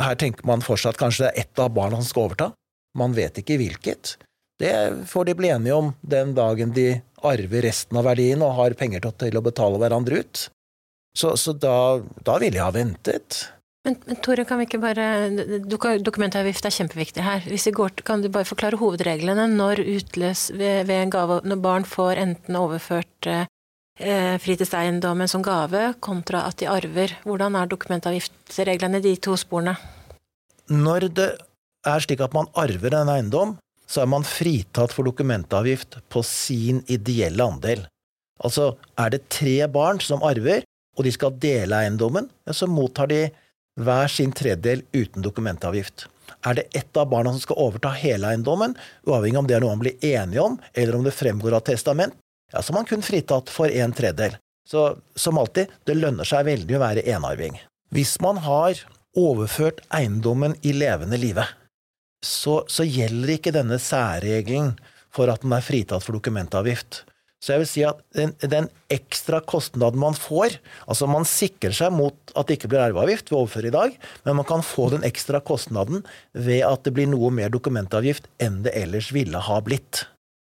Her 0.00 0.14
tenker 0.16 0.46
man 0.48 0.64
fortsatt 0.64 0.96
kanskje 0.96 1.26
det 1.26 1.32
er 1.32 1.40
ett 1.44 1.60
av 1.60 1.72
barna 1.76 1.98
som 2.00 2.08
skal 2.08 2.28
overta. 2.30 2.52
Man 2.96 3.12
vet 3.12 3.36
ikke 3.42 3.58
hvilket. 3.60 4.16
Det 4.60 4.72
får 5.10 5.26
de 5.28 5.34
bli 5.36 5.50
enige 5.52 5.74
om 5.76 5.90
den 6.00 6.32
dagen 6.36 6.72
de 6.72 7.02
arver 7.22 7.66
resten 7.66 7.98
av 8.00 8.06
verdien 8.08 8.40
og 8.44 8.54
har 8.56 8.76
penger 8.78 9.04
til, 9.20 9.36
å 9.36 9.44
betale 9.44 9.80
hverandre 9.80 10.22
ut. 10.22 10.46
Så, 11.18 11.34
så 11.36 11.52
da, 11.52 12.00
da 12.24 12.38
ville 12.40 12.56
jeg 12.56 12.64
ha 12.64 12.72
ventet. 12.72 13.42
Men, 13.84 13.96
men 14.06 14.18
Tore, 14.22 14.44
kan 14.46 14.60
vi 14.60 14.68
ikke 14.68 14.80
bare 14.80 15.04
Dokumentavgift 16.00 16.66
er 16.68 16.74
kjempeviktig 16.74 17.24
her. 17.26 17.42
Hvis 17.50 17.66
vi 17.66 17.74
går, 17.76 17.96
kan 18.06 18.22
du 18.22 18.30
bare 18.32 18.48
forklare 18.48 18.78
hovedreglene 18.80 19.48
når, 19.50 19.82
utløs, 19.96 20.50
ved, 20.54 20.86
ved 20.88 21.00
en 21.00 21.12
gave, 21.12 21.40
når 21.44 21.62
barn 21.64 21.88
får 21.88 22.20
enten 22.22 22.58
overført 22.60 23.28
eh, 23.28 23.48
fritidseiendommen 23.98 25.28
som 25.28 25.42
gave, 25.44 25.94
kontra 26.00 26.46
at 26.48 26.58
de 26.62 26.68
arver? 26.70 27.16
Hvordan 27.24 27.56
er 27.58 27.70
dokumentavgiftsreglene 27.70 29.02
de 29.04 29.16
to 29.20 29.36
sporene? 29.36 29.76
Når 30.72 31.08
det 31.12 31.28
er 31.86 32.04
slik 32.04 32.22
at 32.24 32.34
man 32.34 32.48
arver 32.58 32.94
en 32.96 33.10
eiendom, 33.12 33.56
så 33.86 34.04
er 34.04 34.08
man 34.08 34.24
fritatt 34.24 34.94
for 34.94 35.04
dokumentavgift 35.04 35.98
på 36.08 36.22
sin 36.24 36.80
ideelle 36.88 37.44
andel. 37.44 37.84
Altså, 38.42 38.76
er 38.98 39.12
det 39.12 39.28
tre 39.30 39.58
barn 39.70 40.00
som 40.00 40.24
arver, 40.24 40.64
og 40.96 41.04
de 41.06 41.12
skal 41.12 41.36
dele 41.40 41.82
eiendommen, 41.84 42.30
så 42.50 42.68
mottar 42.68 43.10
de 43.12 43.26
hver 43.80 44.10
sin 44.12 44.32
tredjedel 44.36 44.82
uten 44.92 45.24
dokumentavgift. 45.24 46.06
Er 46.44 46.56
det 46.58 46.64
ett 46.76 46.96
av 46.96 47.08
barna 47.12 47.32
som 47.32 47.42
skal 47.42 47.60
overta 47.60 47.92
hele 47.96 48.32
eiendommen, 48.32 48.74
uavhengig 49.06 49.38
om 49.40 49.48
det 49.48 49.56
er 49.56 49.64
noe 49.64 49.76
man 49.76 49.84
blir 49.84 50.00
enige 50.04 50.42
om, 50.42 50.58
eller 50.72 50.96
om 50.96 51.04
det 51.06 51.14
fremgår 51.16 51.56
av 51.56 51.64
testament, 51.68 52.16
ja, 52.52 52.62
så 52.62 52.72
er 52.72 52.78
man 52.78 52.88
kun 52.88 53.04
fritatt 53.04 53.50
for 53.52 53.72
en 53.72 53.94
tredjedel. 53.96 54.38
Så 54.68 54.92
som 55.18 55.40
alltid, 55.40 55.72
det 55.88 55.98
lønner 55.98 56.28
seg 56.28 56.46
veldig 56.46 56.78
å 56.78 56.82
være 56.82 57.06
enarving. 57.10 57.58
Hvis 57.92 58.18
man 58.24 58.38
har 58.44 58.78
overført 59.18 59.82
eiendommen 59.92 60.54
i 60.64 60.72
levende 60.76 61.18
live, 61.20 61.44
så, 62.22 62.62
så 62.70 62.86
gjelder 62.86 63.34
ikke 63.34 63.54
denne 63.54 63.80
særregelen 63.82 64.76
for 65.12 65.28
at 65.32 65.42
den 65.42 65.52
er 65.56 65.64
fritatt 65.64 66.04
for 66.06 66.16
dokumentavgift. 66.16 67.02
Så 67.42 67.56
jeg 67.56 67.62
vil 67.64 67.68
si 67.68 67.82
at 67.82 67.98
den, 68.14 68.32
den 68.38 68.68
ekstra 68.92 69.40
kostnaden 69.42 69.98
man 69.98 70.14
får 70.14 70.60
Altså, 70.86 71.08
man 71.10 71.26
sikrer 71.26 71.74
seg 71.74 71.90
mot 71.90 72.14
at 72.38 72.46
det 72.46 72.60
ikke 72.60 72.70
blir 72.70 72.84
arveavgift 72.84 73.32
ved 73.32 73.36
å 73.36 73.40
overføre 73.42 73.72
i 73.72 73.74
dag, 73.74 73.96
men 74.22 74.38
man 74.38 74.46
kan 74.46 74.62
få 74.62 74.92
den 74.94 75.02
ekstra 75.06 75.42
kostnaden 75.42 76.04
ved 76.32 76.62
at 76.68 76.86
det 76.86 76.94
blir 76.94 77.10
noe 77.10 77.32
mer 77.34 77.50
dokumentavgift 77.50 78.30
enn 78.42 78.62
det 78.62 78.76
ellers 78.78 79.10
ville 79.14 79.42
ha 79.42 79.58
blitt. 79.64 80.04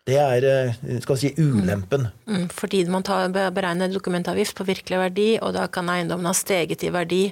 Det 0.07 0.19
er 0.23 0.45
eh, 0.47 1.01
skal 1.03 1.17
vi 1.19 1.23
si, 1.25 1.33
ulempen. 1.43 2.07
Mm, 2.31 2.47
fordi 2.55 2.85
man 2.93 3.03
tar, 3.07 3.27
beregner 3.33 3.91
dokumentavgift 3.91 4.55
på 4.59 4.69
virkelig 4.69 5.01
verdi, 5.01 5.29
og 5.43 5.57
da 5.57 5.67
kan 5.73 5.91
eiendommen 5.91 6.31
ha 6.31 6.35
steget 6.37 6.85
i 6.87 6.93
verdi 6.95 7.25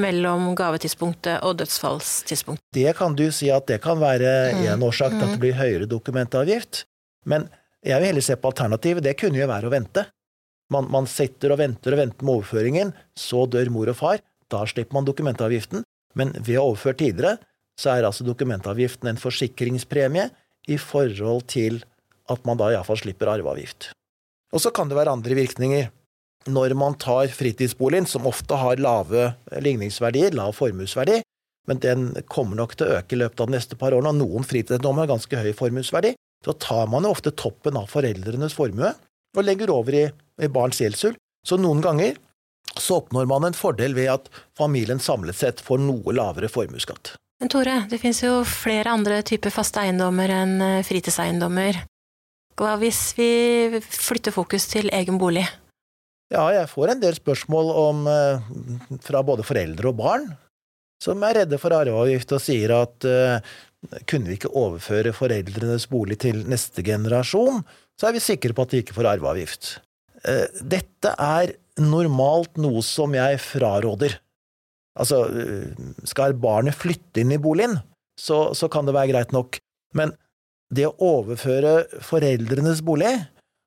mellom 0.00 0.48
gavetidspunktet 0.58 1.44
og 1.46 1.60
dødsfallstidspunktet. 1.60 2.64
Det 2.74 2.96
kan 2.98 3.14
du 3.14 3.28
si 3.34 3.52
at 3.54 3.68
det 3.68 3.78
kan 3.84 4.00
være 4.00 4.32
en 4.72 4.82
årsak 4.82 5.12
til 5.14 5.22
at 5.22 5.34
det 5.36 5.42
blir 5.44 5.58
høyere 5.58 5.86
dokumentavgift. 5.90 6.82
Men 7.28 7.46
jeg 7.86 8.00
vil 8.00 8.10
heller 8.10 8.24
se 8.24 8.36
på 8.40 8.50
alternativet. 8.50 9.04
Det 9.04 9.14
kunne 9.20 9.38
jo 9.38 9.50
være 9.50 9.68
å 9.68 9.74
vente. 9.74 10.06
Man, 10.74 10.88
man 10.90 11.06
sitter 11.06 11.54
og 11.54 11.60
venter 11.60 11.94
og 11.94 12.00
venter 12.00 12.26
med 12.26 12.40
overføringen, 12.40 12.94
så 13.14 13.44
dør 13.46 13.70
mor 13.70 13.92
og 13.92 13.98
far. 14.00 14.24
Da 14.50 14.64
slipper 14.66 14.98
man 14.98 15.06
dokumentavgiften. 15.06 15.84
Men 16.18 16.32
ved 16.40 16.58
å 16.58 16.70
overføre 16.72 16.98
tidligere, 17.04 17.36
så 17.78 17.92
er 17.92 18.08
altså 18.08 18.24
dokumentavgiften 18.26 19.10
en 19.10 19.20
forsikringspremie 19.20 20.30
i 20.72 20.78
forhold 20.80 21.44
til 21.52 21.84
at 22.32 22.42
man 22.48 22.58
da 22.60 22.72
iallfall 22.72 22.98
slipper 23.00 23.30
arveavgift. 23.36 23.90
Og 24.54 24.62
så 24.62 24.72
kan 24.74 24.90
det 24.90 24.98
være 24.98 25.14
andre 25.14 25.36
virkninger. 25.38 25.88
Når 26.46 26.74
man 26.78 26.94
tar 27.02 27.32
fritidsboligen, 27.34 28.06
som 28.06 28.28
ofte 28.30 28.58
har 28.58 28.78
lave 28.78 29.32
ligningsverdier, 29.62 30.34
lav 30.38 30.54
formuesverdi, 30.54 31.20
men 31.66 31.80
den 31.82 32.04
kommer 32.30 32.58
nok 32.60 32.76
til 32.76 32.86
å 32.86 33.00
øke 33.00 33.16
i 33.16 33.18
løpet 33.18 33.42
av 33.42 33.50
de 33.50 33.56
neste 33.56 33.78
par 33.78 33.96
årene, 33.96 34.12
og 34.14 34.20
noen 34.20 34.46
fritidseiendommer 34.46 35.04
har 35.04 35.16
ganske 35.16 35.42
høy 35.42 35.50
formuesverdi, 35.58 36.14
så 36.46 36.54
tar 36.62 36.86
man 36.92 37.06
jo 37.06 37.10
ofte 37.16 37.34
toppen 37.34 37.78
av 37.80 37.90
foreldrenes 37.90 38.54
formue 38.54 38.92
og 39.36 39.44
legger 39.44 39.72
over 39.74 39.96
i, 39.98 40.04
i 40.42 40.52
barns 40.52 40.78
gjeldshull. 40.80 41.16
Så 41.46 41.58
noen 41.58 41.82
ganger 41.82 42.14
så 42.78 43.00
oppnår 43.00 43.26
man 43.30 43.48
en 43.48 43.56
fordel 43.56 43.96
ved 43.96 44.12
at 44.12 44.30
familien 44.58 45.00
samlet 45.02 45.38
sett 45.38 45.62
får 45.64 45.80
noe 45.82 46.14
lavere 46.14 46.50
formuesskatt. 46.52 47.16
Men 47.40 47.50
Tore, 47.52 47.82
det 47.90 47.98
finnes 48.00 48.22
jo 48.22 48.40
flere 48.48 48.94
andre 48.96 49.20
typer 49.26 49.52
faste 49.52 49.82
eiendommer 49.82 50.32
enn 50.32 50.54
eh, 50.64 50.84
fritidseiendommer. 50.86 51.82
Hva 52.56 52.74
hvis 52.80 53.10
vi 53.18 53.28
flytter 53.84 54.32
fokus 54.32 54.64
til 54.70 54.88
egen 54.94 55.18
bolig? 55.20 55.44
Ja, 56.32 56.48
jeg 56.54 56.66
får 56.72 56.94
en 56.94 57.02
del 57.02 57.14
spørsmål 57.14 57.68
om, 57.70 58.06
eh, 58.10 58.98
fra 59.04 59.22
både 59.22 59.44
foreldre 59.46 59.92
og 59.92 59.98
barn 60.00 60.26
som 61.02 61.22
er 61.26 61.42
redde 61.42 61.58
for 61.60 61.74
arveavgift 61.76 62.34
og 62.36 62.42
sier 62.42 62.72
at 62.76 63.06
uh, 63.08 63.38
kunne 64.08 64.30
vi 64.30 64.38
ikke 64.38 64.52
overføre 64.56 65.14
foreldrenes 65.16 65.88
bolig 65.90 66.18
til 66.24 66.42
neste 66.48 66.84
generasjon, 66.86 67.62
så 68.00 68.08
er 68.08 68.16
vi 68.16 68.24
sikre 68.24 68.56
på 68.56 68.64
at 68.64 68.72
de 68.72 68.82
ikke 68.82 68.96
får 68.96 69.10
arveavgift. 69.12 69.72
Uh, 70.24 70.46
dette 70.64 71.12
er 71.12 71.52
normalt 71.82 72.56
noe 72.60 72.80
som 72.84 73.14
jeg 73.16 73.40
fraråder. 73.44 74.16
Altså, 74.96 75.26
skal 76.08 76.32
barnet 76.40 76.72
flytte 76.72 77.20
inn 77.20 77.34
i 77.34 77.40
boligen, 77.42 77.74
så, 78.16 78.54
så 78.56 78.70
kan 78.72 78.88
det 78.88 78.94
være 78.96 79.10
greit 79.10 79.34
nok, 79.36 79.58
men 79.92 80.14
det 80.74 80.88
å 80.88 80.96
overføre 80.98 81.86
foreldrenes 82.04 82.82
bolig, 82.84 83.14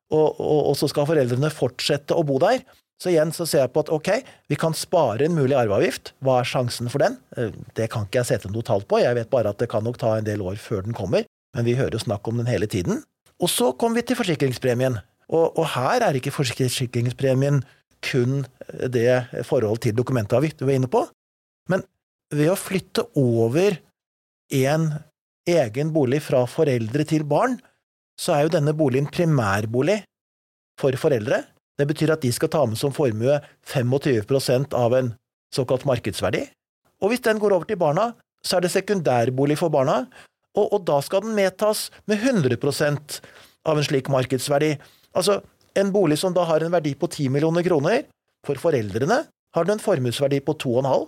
og, 0.09 0.39
og, 0.41 0.61
og, 0.71 0.75
så 0.77 0.89
skal 0.89 1.07
foreldrene 1.09 1.51
fortsette 1.53 2.15
å 2.17 2.25
bo 2.25 2.39
der, 2.41 2.63
så 2.99 3.11
igjen 3.13 3.31
så 3.31 3.45
ser 3.47 3.63
jeg 3.63 3.71
på 3.71 3.83
at 3.85 3.91
ok, 3.95 4.09
vi 4.51 4.57
kan 4.59 4.73
spare 4.75 5.27
en 5.27 5.35
mulig 5.37 5.55
arveavgift, 5.55 6.13
hva 6.25 6.41
er 6.41 6.49
sjansen 6.49 6.89
for 6.91 7.03
den? 7.03 7.15
Eh, 7.37 7.53
det 7.77 7.87
kan 7.93 8.07
ikke 8.07 8.19
jeg 8.19 8.31
sette 8.33 8.51
noe 8.51 8.65
tall 8.65 8.83
på, 8.83 8.99
jeg 8.99 9.15
vet 9.15 9.29
bare 9.31 9.53
at 9.53 9.61
det 9.61 9.69
kan 9.71 9.85
nok 9.85 9.99
ta 10.01 10.17
en 10.17 10.27
del 10.27 10.43
år 10.43 10.59
før 10.59 10.83
den 10.87 10.97
kommer, 10.97 11.23
men 11.55 11.67
vi 11.67 11.77
hører 11.79 11.95
jo 11.95 12.03
snakk 12.03 12.27
om 12.27 12.41
den 12.41 12.49
hele 12.49 12.67
tiden. 12.69 13.03
Og 13.39 13.51
så 13.51 13.71
kommer 13.79 14.01
vi 14.01 14.09
til 14.09 14.19
forsikringspremien, 14.19 14.99
og, 15.29 15.45
og 15.53 15.65
her 15.77 16.03
er 16.09 16.17
ikke 16.17 16.33
forsikringspremien 16.35 17.61
kun 18.03 18.43
det 18.91 19.43
forhold 19.47 19.81
til 19.83 19.95
dokumentavgift 19.95 20.59
du 20.59 20.67
var 20.67 20.75
inne 20.75 20.91
på, 20.91 21.05
men 21.71 21.85
ved 22.33 22.51
å 22.51 22.59
flytte 22.59 23.05
over 23.19 23.77
en 24.59 24.91
egen 25.47 25.93
bolig 25.95 26.21
fra 26.25 26.43
foreldre 26.49 27.05
til 27.07 27.23
barn, 27.27 27.57
så 28.19 28.35
er 28.35 28.45
jo 28.45 28.53
denne 28.57 28.73
boligen 28.75 29.07
primærbolig 29.07 30.01
for 30.79 30.95
foreldre. 30.99 31.43
Det 31.79 31.87
betyr 31.87 32.13
at 32.15 32.23
de 32.23 32.31
skal 32.35 32.51
ta 32.51 32.65
med 32.67 32.79
som 32.79 32.91
formue 32.95 33.39
25% 33.71 34.75
av 34.75 34.95
en 34.97 35.13
såkalt 35.55 35.85
markedsverdi. 35.87 36.43
Og 36.99 37.13
hvis 37.13 37.23
den 37.23 37.39
går 37.39 37.55
over 37.55 37.69
til 37.69 37.79
barna, 37.79 38.11
så 38.43 38.57
er 38.57 38.65
det 38.65 38.73
sekundærbolig 38.73 39.57
for 39.59 39.71
barna, 39.71 40.03
og, 40.57 40.65
og 40.73 40.83
da 40.87 40.99
skal 41.03 41.23
den 41.23 41.35
medtas 41.37 41.87
med 42.09 42.19
100% 42.19 43.19
av 43.69 43.79
en 43.79 43.85
slik 43.85 44.09
markedsverdi. 44.11 44.73
Altså, 45.15 45.39
en 45.79 45.91
bolig 45.93 46.19
som 46.19 46.35
da 46.35 46.45
har 46.49 46.63
en 46.63 46.73
verdi 46.73 46.95
på 46.99 47.07
10 47.07 47.31
millioner 47.35 47.63
kroner, 47.63 48.03
for 48.47 48.59
foreldrene 48.59 49.23
har 49.55 49.67
den 49.67 49.77
en 49.77 49.83
formuesverdi 49.83 50.41
på 50.45 50.55
2,5, 50.61 51.07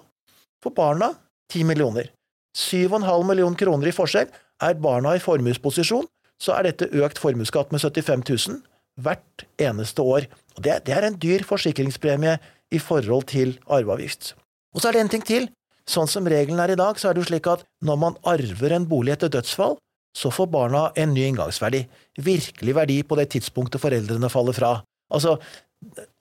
for 0.63 0.75
barna 0.77 1.11
10 1.51 1.67
millioner. 1.67 2.11
7,5 2.57 3.27
millioner 3.27 3.59
kroner 3.59 3.89
i 3.89 3.95
forskjell. 3.95 4.31
Er 4.61 4.81
barna 4.81 5.15
i 5.17 5.23
formuesposisjon, 5.23 6.07
så 6.41 6.57
er 6.57 6.69
dette 6.69 6.89
økt 6.97 7.21
formuesskatt 7.21 7.71
med 7.73 7.81
75 7.81 8.25
000 8.27 8.61
hvert 9.01 9.45
eneste 9.61 10.03
år. 10.03 10.27
Og 10.57 10.65
det, 10.65 10.81
det 10.87 10.95
er 10.95 11.07
en 11.07 11.17
dyr 11.21 11.45
forsikringspremie 11.47 12.37
i 12.71 12.79
forhold 12.79 13.29
til 13.31 13.55
arveavgift. 13.67 14.35
Og 14.75 14.81
så 14.81 14.89
er 14.89 14.97
det 14.97 15.05
en 15.05 15.13
ting 15.15 15.25
til. 15.27 15.49
Sånn 15.89 16.09
som 16.09 16.27
regelen 16.29 16.61
er 16.61 16.73
i 16.73 16.79
dag, 16.79 16.99
så 16.99 17.09
er 17.09 17.15
det 17.15 17.23
jo 17.23 17.29
slik 17.31 17.49
at 17.49 17.63
når 17.83 17.97
man 17.99 18.19
arver 18.27 18.75
en 18.75 18.87
bolig 18.87 19.15
etter 19.15 19.31
dødsfall, 19.33 19.77
så 20.15 20.31
får 20.33 20.49
barna 20.51 20.85
en 20.99 21.13
ny 21.15 21.23
inngangsverdi. 21.29 21.85
Virkelig 22.19 22.75
verdi 22.75 22.99
på 23.07 23.17
det 23.19 23.29
tidspunktet 23.33 23.81
foreldrene 23.81 24.29
faller 24.31 24.55
fra. 24.55 24.71
Altså, 25.11 25.37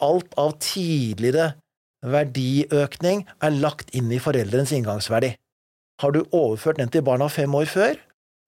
alt 0.03 0.35
av 0.41 0.55
tidligere 0.63 1.53
verdiøkning 2.07 3.27
er 3.45 3.59
lagt 3.61 3.91
inn 3.97 4.11
i 4.15 4.21
foreldrens 4.23 4.73
inngangsverdi. 4.77 5.35
Har 6.01 6.15
du 6.15 6.23
overført 6.33 6.81
den 6.81 6.91
til 6.93 7.05
barna 7.05 7.29
fem 7.29 7.55
år 7.55 7.69
før, 7.71 7.99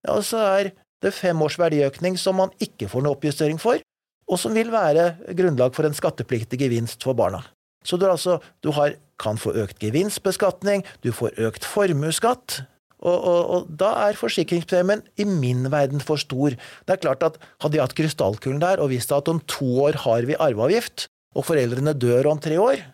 ja, 0.06 0.18
så 0.24 0.42
er 0.42 0.72
det 1.02 1.14
fem 1.14 1.40
års 1.44 1.58
verdiøkning 1.60 2.16
som 2.20 2.38
man 2.40 2.52
ikke 2.62 2.88
får 2.90 3.04
noe 3.04 3.16
oppjustering 3.16 3.60
for, 3.60 3.82
og 4.30 4.38
som 4.40 4.54
vil 4.56 4.70
være 4.72 5.34
grunnlag 5.36 5.74
for 5.76 5.86
en 5.86 5.96
skattepliktig 5.96 6.60
gevinst 6.62 7.02
for 7.04 7.18
barna. 7.18 7.42
Så 7.84 7.98
du, 7.98 8.06
altså, 8.06 8.38
du 8.62 8.70
har, 8.76 8.94
kan 9.20 9.38
få 9.40 9.52
økt 9.58 9.82
gevinstbeskatning, 9.82 10.84
du 11.02 11.10
får 11.14 11.34
økt 11.42 11.66
formuesskatt, 11.66 12.62
og, 13.02 13.16
og, 13.18 13.40
og, 13.50 13.70
da 13.80 13.90
er 14.04 14.18
forsikringspremien 14.18 15.02
i 15.18 15.26
min 15.26 15.66
verden 15.72 16.02
for 16.02 16.20
stor. 16.22 16.54
Det 16.54 16.94
er 16.94 17.00
klart 17.02 17.24
at 17.26 17.38
Hadde 17.64 17.74
jeg 17.74 17.82
hatt 17.82 17.96
krystallkulen 17.98 18.62
der 18.62 18.78
og 18.82 18.92
visst 18.92 19.10
at 19.10 19.26
om 19.30 19.40
to 19.50 19.66
år 19.88 19.98
har 20.04 20.28
vi 20.28 20.38
arveavgift, 20.38 21.08
og 21.34 21.48
foreldrene 21.48 21.96
dør 21.98 22.30
om 22.30 22.40
tre 22.42 22.60
år, 22.62 22.84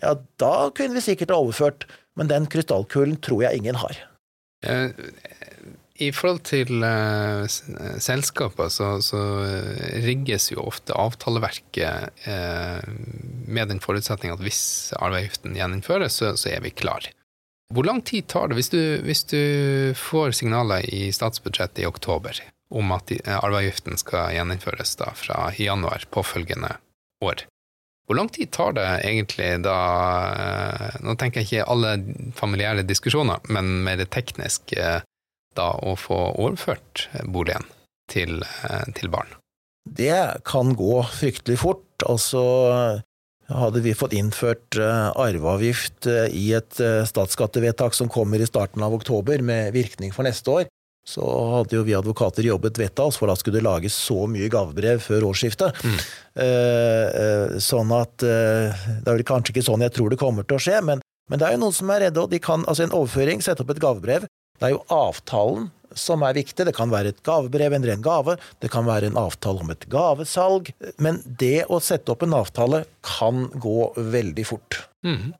ja, 0.00 0.14
da 0.40 0.54
kunne 0.72 0.96
vi 0.96 1.04
sikkert 1.04 1.34
ha 1.34 1.40
overført 1.42 1.84
men 2.18 2.30
den 2.30 2.48
krystallkulen 2.50 3.20
tror 3.22 3.44
jeg 3.46 3.60
ingen 3.60 3.78
har. 3.80 3.98
Eh, 4.66 4.90
I 6.00 6.10
forhold 6.16 6.42
til 6.48 6.84
uh, 6.84 7.44
selskaper 8.00 8.70
så, 8.72 8.92
så, 9.04 9.20
rigges 10.04 10.50
jo 10.52 10.64
ofte 10.64 10.96
avtaleverket 10.96 12.26
med 13.50 13.68
den 13.68 13.82
forutsetning 13.84 14.32
at 14.32 14.42
hvis 14.44 14.92
arveavgiften 14.96 15.56
gjeninnføres, 15.58 16.20
så, 16.20 16.32
så, 16.40 16.54
er 16.54 16.64
vi 16.64 16.72
klar. 16.72 17.08
Hvor 17.74 17.86
lang 17.86 18.00
tid 18.06 18.26
tar 18.32 18.48
det 18.48 18.56
hvis 18.58 18.72
du, 18.72 18.80
hvis 19.04 19.24
du 19.30 19.42
får 19.98 20.32
signaler 20.40 20.88
i 20.88 21.10
statsbudsjettet 21.14 21.84
i 21.84 21.88
oktober 21.88 22.40
om 22.74 22.96
at 22.96 23.12
arveavgiften 23.28 24.00
skal 24.00 24.32
gjeninnføres 24.34 24.96
da 24.98 25.12
fra 25.14 25.50
januar 25.58 26.08
påfølgende 26.10 26.74
år? 27.24 27.44
Hvor 28.10 28.18
lang 28.18 28.26
tid 28.34 28.50
tar 28.50 28.72
det 28.74 28.84
egentlig 29.06 29.60
da 29.62 29.76
eh, 30.34 30.96
Nå 31.06 31.12
tenker 31.14 31.44
jeg 31.44 31.46
ikke 31.46 31.66
alle 31.70 31.92
familiære 32.34 32.82
diskusjoner, 32.82 33.38
men 33.54 33.84
mer 33.86 34.02
teknisk 34.10 34.74
eh, 34.74 35.04
da 35.54 35.66
å 35.86 35.92
få 35.94 36.18
overført 36.42 37.04
boligen 37.30 37.68
til, 38.10 38.42
eh, 38.66 38.88
til 38.98 39.12
barn? 39.14 39.30
Det 39.86 40.42
kan 40.42 40.74
gå 40.74 41.04
fryktelig 41.06 41.60
fort. 41.62 41.86
Altså 42.02 42.42
hadde 43.46 43.84
vi 43.86 43.94
fått 43.94 44.18
innført 44.18 44.74
arveavgift 44.80 46.06
i 46.34 46.44
et 46.54 46.82
statsskattevedtak 47.10 47.94
som 47.94 48.10
kommer 48.10 48.42
i 48.42 48.50
starten 48.50 48.82
av 48.86 48.94
oktober 48.94 49.42
med 49.42 49.70
virkning 49.74 50.14
for 50.14 50.26
neste 50.26 50.54
år, 50.54 50.68
så 51.06 51.24
hadde 51.54 51.78
jo 51.78 51.84
vi 51.86 51.96
advokater 51.96 52.46
jobbet 52.46 52.78
vettet 52.78 53.00
av 53.02 53.10
oss, 53.10 53.18
for 53.18 53.30
da 53.30 53.36
skulle 53.38 53.58
det 53.58 53.66
lages 53.66 53.96
så 53.96 54.26
mye 54.30 54.50
gavebrev 54.52 55.00
før 55.02 55.30
årsskiftet. 55.30 55.80
Mm. 55.82 55.96
Eh, 56.44 57.06
eh, 57.22 57.56
sånn 57.62 57.90
at 57.96 58.22
eh, 58.22 58.84
Det 59.00 59.08
er 59.08 59.16
vel 59.16 59.26
kanskje 59.26 59.54
ikke 59.54 59.66
sånn 59.66 59.82
jeg 59.82 59.94
tror 59.96 60.12
det 60.12 60.20
kommer 60.20 60.46
til 60.46 60.58
å 60.58 60.62
skje, 60.62 60.78
men, 60.86 61.02
men 61.30 61.40
det 61.40 61.48
er 61.48 61.56
jo 61.56 61.64
noen 61.64 61.76
som 61.76 61.90
er 61.94 62.06
redde, 62.06 62.22
og 62.22 62.30
de 62.32 62.42
kan 62.42 62.66
altså 62.68 62.86
en 62.86 62.96
overføring, 62.96 63.42
sette 63.44 63.64
opp 63.64 63.74
et 63.74 63.82
gavebrev. 63.82 64.28
Det 64.60 64.68
er 64.68 64.74
jo 64.76 64.84
avtalen 64.92 65.70
som 65.96 66.22
er 66.22 66.36
viktig. 66.36 66.68
Det 66.68 66.76
kan 66.76 66.92
være 66.92 67.14
et 67.14 67.22
gavebrev, 67.26 67.74
en 67.74 67.88
ren 67.88 68.04
gave, 68.04 68.36
det 68.62 68.70
kan 68.70 68.86
være 68.86 69.10
en 69.10 69.18
avtale 69.18 69.64
om 69.64 69.72
et 69.72 69.88
gavesalg. 69.90 70.70
Men 71.02 71.22
det 71.24 71.64
å 71.72 71.80
sette 71.82 72.12
opp 72.12 72.22
en 72.26 72.36
avtale 72.38 72.84
kan 73.06 73.48
gå 73.56 73.92
veldig 73.96 74.46
fort. 74.46 74.84
Mm. 75.06 75.32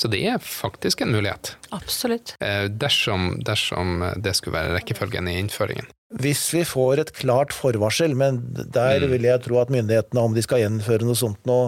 Så 0.00 0.08
det 0.08 0.22
er 0.26 0.38
faktisk 0.40 1.02
en 1.04 1.12
mulighet. 1.12 1.54
Absolutt. 1.74 2.34
Eh, 2.40 2.64
dersom, 2.70 3.36
dersom 3.44 4.00
det 4.24 4.34
skulle 4.38 4.56
være 4.56 4.78
rekkefølgen 4.78 5.28
i 5.28 5.36
innføringen. 5.42 5.90
Hvis 6.22 6.46
vi 6.52 6.64
får 6.68 7.00
et 7.00 7.12
klart 7.16 7.52
forvarsel, 7.56 8.16
men 8.16 8.40
der 8.52 9.04
mm. 9.04 9.10
vil 9.12 9.28
jeg 9.28 9.44
tro 9.46 9.60
at 9.62 9.72
myndighetene, 9.72 10.24
om 10.24 10.34
de 10.36 10.44
skal 10.44 10.64
gjennomføre 10.64 11.06
noe 11.08 11.18
sånt 11.18 11.40
nå, 11.48 11.60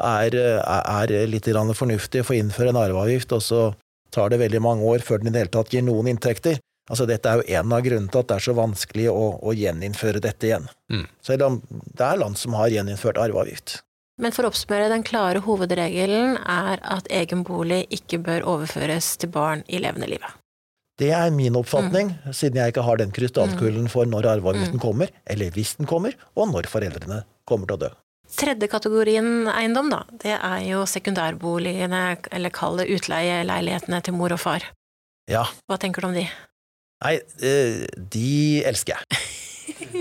er, 0.00 0.36
er 0.40 1.12
litt 1.28 1.48
fornuftig 1.76 2.24
for 2.24 2.34
å 2.34 2.40
innføre 2.40 2.72
en 2.72 2.80
arveavgift, 2.80 3.32
og 3.36 3.44
så 3.44 3.62
tar 4.14 4.32
det 4.32 4.40
veldig 4.40 4.60
mange 4.64 4.84
år 4.88 5.04
før 5.04 5.20
den 5.20 5.30
i 5.30 5.34
det 5.34 5.44
hele 5.44 5.54
tatt 5.54 5.72
gir 5.74 5.84
noen 5.86 6.10
inntekter. 6.12 6.58
Altså, 6.90 7.06
dette 7.06 7.30
er 7.30 7.38
jo 7.38 7.60
en 7.60 7.72
av 7.76 7.84
grunnene 7.86 8.10
til 8.10 8.22
at 8.22 8.30
det 8.30 8.36
er 8.36 8.46
så 8.48 8.56
vanskelig 8.58 9.06
å, 9.12 9.26
å 9.46 9.54
gjeninnføre 9.54 10.22
dette 10.24 10.48
igjen. 10.48 10.66
Mm. 10.90 11.04
Selv 11.22 11.46
om 11.46 11.60
det 11.70 12.06
er 12.06 12.18
land 12.18 12.40
som 12.40 12.56
har 12.58 12.72
gjeninnført 12.72 13.20
arveavgift. 13.20 13.78
Men 14.20 14.34
for 14.36 14.44
å 14.44 14.50
oppsummere, 14.52 14.90
den 14.92 15.04
klare 15.06 15.40
hovedregelen 15.44 16.36
er 16.44 16.82
at 16.84 17.08
egen 17.12 17.44
bolig 17.46 17.86
ikke 17.94 18.20
bør 18.26 18.44
overføres 18.56 19.14
til 19.20 19.32
barn 19.32 19.64
i 19.68 19.80
levende 19.80 20.10
livet. 20.10 20.36
Det 21.00 21.08
er 21.16 21.32
min 21.32 21.56
oppfatning, 21.56 22.12
mm. 22.12 22.34
siden 22.36 22.60
jeg 22.60 22.74
ikke 22.74 22.84
har 22.84 23.00
den 23.00 23.12
krystallkulen 23.16 23.88
for 23.88 24.08
når 24.08 24.28
arveavgiften 24.34 24.76
mm. 24.76 24.82
kommer, 24.82 25.12
eller 25.24 25.54
hvis 25.54 25.72
den 25.78 25.88
kommer, 25.88 26.12
og 26.36 26.50
når 26.52 26.68
foreldrene 26.68 27.22
kommer 27.48 27.70
til 27.70 27.78
å 27.78 27.82
dø. 27.86 27.90
Tredje 28.36 28.68
kategorien 28.70 29.48
eiendom, 29.50 29.88
da, 29.90 30.02
det 30.22 30.36
er 30.36 30.60
jo 30.68 30.84
sekundærboligene, 30.86 32.02
eller 32.30 32.52
kall 32.54 32.76
det 32.82 32.90
utleieleilighetene 32.92 34.02
til 34.04 34.18
mor 34.18 34.36
og 34.36 34.42
far. 34.44 34.68
Ja. 35.30 35.46
Hva 35.70 35.80
tenker 35.80 36.04
du 36.04 36.10
om 36.10 36.18
de? 36.18 36.28
Nei, 37.00 37.16
eh, 37.40 37.86
de 38.12 38.60
elsker 38.68 38.98
jeg. 38.98 39.24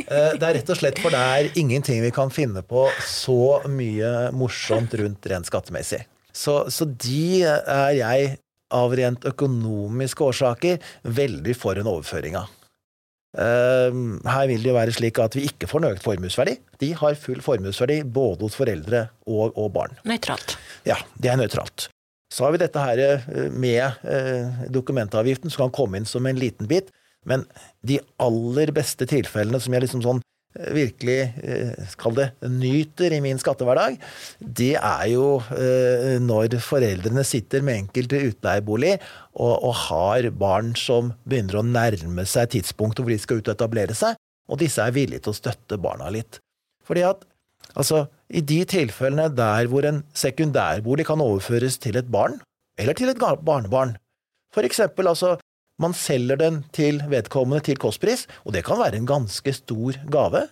Eh, 0.10 0.34
det 0.40 0.46
er 0.46 0.56
rett 0.58 0.70
og 0.72 0.78
slett 0.80 1.00
for 1.02 1.14
det 1.14 1.20
er 1.20 1.58
ingenting 1.60 2.02
vi 2.02 2.12
kan 2.14 2.32
finne 2.34 2.64
på 2.66 2.88
så 3.06 3.60
mye 3.70 4.30
morsomt 4.36 4.94
rundt 4.98 5.28
rent 5.30 5.50
skattemessig. 5.50 6.02
Så, 6.34 6.64
så 6.74 6.88
de 6.90 7.44
er 7.46 7.92
jeg 7.98 8.32
av 8.74 8.94
rent 8.98 9.26
økonomiske 9.26 10.26
årsaker 10.26 10.80
veldig 11.04 11.56
for 11.58 11.80
en 11.80 11.90
overføring 11.90 12.38
av. 12.40 12.50
Eh, 13.38 14.00
her 14.30 14.50
vil 14.50 14.66
det 14.66 14.72
jo 14.72 14.78
være 14.78 14.96
slik 14.96 15.22
at 15.22 15.38
vi 15.38 15.46
ikke 15.50 15.70
får 15.70 15.84
en 15.84 15.92
økt 15.92 16.06
formuesverdi. 16.06 16.58
De 16.82 16.92
har 16.98 17.18
full 17.22 17.42
formuesverdi 17.46 18.02
både 18.06 18.48
hos 18.48 18.58
foreldre 18.58 19.08
og, 19.30 19.54
og 19.54 19.72
barn. 19.76 19.98
Nøytralt. 20.10 20.58
Ja, 20.90 21.00
det 21.22 21.34
er 21.34 21.42
nøytralt. 21.42 21.90
Så 22.34 22.46
har 22.46 22.54
vi 22.54 22.62
dette 22.62 22.82
her 22.82 23.00
eh, 23.02 23.46
med 23.50 24.70
dokumentavgiften, 24.74 25.54
som 25.54 25.68
kan 25.68 25.78
komme 25.82 26.02
inn 26.02 26.10
som 26.10 26.26
en 26.30 26.40
liten 26.40 26.70
bit. 26.70 26.94
Men 27.28 27.46
de 27.86 28.00
aller 28.22 28.72
beste 28.76 29.08
tilfellene 29.10 29.60
som 29.62 29.76
jeg 29.76 29.84
liksom 29.84 30.04
sånn 30.06 30.22
eh, 30.22 30.70
virkelig 30.76 31.18
skal 31.92 32.16
det 32.18 32.28
nyter 32.48 33.16
i 33.16 33.22
min 33.24 33.42
skattehverdag, 33.42 33.98
det 34.40 34.76
er 34.78 35.06
jo 35.12 35.26
eh, 35.56 36.16
når 36.24 36.60
foreldrene 36.64 37.26
sitter 37.28 37.66
med 37.66 37.84
enkelte 37.84 38.22
utleiebolig 38.30 38.96
og, 39.36 39.56
og, 39.56 39.74
har 39.90 40.30
barn 40.32 40.74
som 40.80 41.14
begynner 41.28 41.60
å 41.60 41.68
nærme 41.68 42.26
seg 42.30 42.56
tidspunktet 42.56 43.04
hvor 43.04 43.16
de 43.16 43.22
skal 43.22 43.42
ut 43.42 43.52
og 43.52 43.58
etablere 43.58 43.98
seg, 43.98 44.16
og 44.50 44.62
disse 44.64 44.82
er 44.82 44.96
villige 44.96 45.26
til 45.26 45.36
å 45.36 45.40
støtte 45.40 45.82
barna 45.82 46.10
litt. 46.14 46.40
Fordi 46.88 47.04
at 47.06 47.26
altså, 47.76 48.08
i 48.30 48.42
de 48.42 48.64
tilfellene 48.70 49.30
der 49.34 49.70
hvor 49.70 49.86
en 49.86 50.04
sekundærbolig 50.18 51.06
kan 51.10 51.22
overføres 51.22 51.78
til 51.82 52.00
et 52.00 52.10
barn, 52.10 52.40
eller 52.80 52.98
til 52.98 53.12
et 53.12 53.20
barnebarn. 53.20 53.96
For 54.56 54.66
eksempel, 54.66 55.10
altså, 55.12 55.36
man 55.80 55.96
selger 55.96 56.40
den 56.40 56.62
til 56.76 57.02
vedkommende 57.10 57.64
til 57.66 57.80
kostpris, 57.80 58.26
og 58.46 58.54
det 58.56 58.66
kan 58.68 58.80
være 58.82 59.00
en 59.00 59.10
ganske 59.10 59.54
stor 59.56 60.00
gave. 60.12 60.46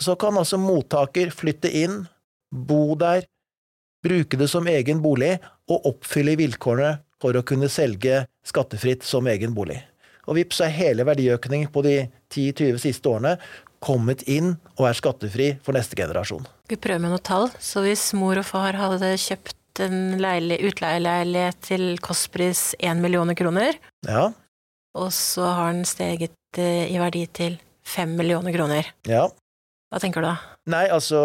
Så 0.00 0.16
kan 0.16 0.38
altså 0.40 0.58
mottaker 0.60 1.32
flytte 1.34 1.70
inn, 1.82 2.02
bo 2.52 2.94
der, 3.00 3.26
bruke 4.02 4.38
det 4.40 4.48
som 4.50 4.66
egen 4.66 5.02
bolig 5.04 5.36
og 5.70 5.88
oppfylle 5.92 6.34
vilkårene 6.40 6.96
for 7.22 7.36
å 7.38 7.44
kunne 7.46 7.70
selge 7.70 8.24
skattefritt 8.46 9.06
som 9.06 9.28
egen 9.30 9.54
bolig. 9.54 9.78
Og 10.26 10.38
vips 10.38 10.60
er 10.62 10.74
hele 10.74 11.06
verdiøkningen 11.06 11.70
på 11.74 11.82
de 11.86 11.96
10-20 12.32 12.80
siste 12.82 13.10
årene 13.10 13.36
kommet 13.82 14.22
inn 14.30 14.54
og 14.76 14.86
er 14.88 14.98
skattefri 14.98 15.48
for 15.66 15.74
neste 15.76 15.98
generasjon. 15.98 16.46
Vi 16.70 16.78
prøver 16.78 17.02
med 17.02 17.14
noen 17.14 17.26
tall. 17.26 17.48
Så 17.58 17.82
hvis 17.84 18.12
mor 18.16 18.38
og 18.38 18.46
far 18.46 18.78
hadde 18.78 19.10
kjøpt 19.18 19.82
en 19.82 20.20
utleieleilighet 20.20 21.58
til 21.64 21.84
kostpris 22.04 22.72
1 22.78 23.02
millioner 23.02 23.36
kroner, 23.38 23.78
ja. 24.06 24.30
Og 24.98 25.12
så 25.16 25.46
har 25.46 25.72
den 25.72 25.86
steget 25.88 26.60
eh, 26.60 26.90
i 26.92 26.98
verdi 27.00 27.24
til 27.32 27.58
5 27.88 28.16
millioner 28.18 28.54
kroner. 28.54 28.92
Ja. 29.08 29.26
Hva 29.92 30.00
tenker 30.00 30.24
du 30.24 30.28
da? 30.30 30.36
Nei, 30.72 30.86
altså, 30.94 31.18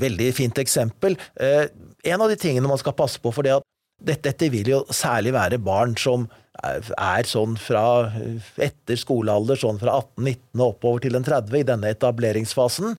veldig 0.00 0.30
fint 0.36 0.58
eksempel. 0.62 1.18
Eh, 1.36 1.66
en 2.08 2.24
av 2.24 2.30
de 2.30 2.38
tingene 2.40 2.70
man 2.70 2.80
skal 2.80 2.96
passe 2.96 3.20
på, 3.20 3.32
for 3.34 3.44
det 3.44 3.56
at 3.58 3.66
dette, 4.02 4.30
dette, 4.30 4.48
vil 4.50 4.70
jo 4.72 4.80
særlig 4.90 5.34
være 5.36 5.60
barn 5.62 5.94
som 6.00 6.26
er 6.62 7.28
sånn 7.28 7.54
fra 7.60 7.84
etter 8.60 8.98
skolealder, 8.98 9.58
sånn 9.58 9.78
fra 9.80 10.00
18-19 10.00 10.58
og 10.58 10.66
oppover 10.66 11.04
til 11.04 11.16
en 11.18 11.26
30 11.26 11.60
i 11.60 11.68
denne 11.68 11.92
etableringsfasen. 11.94 12.96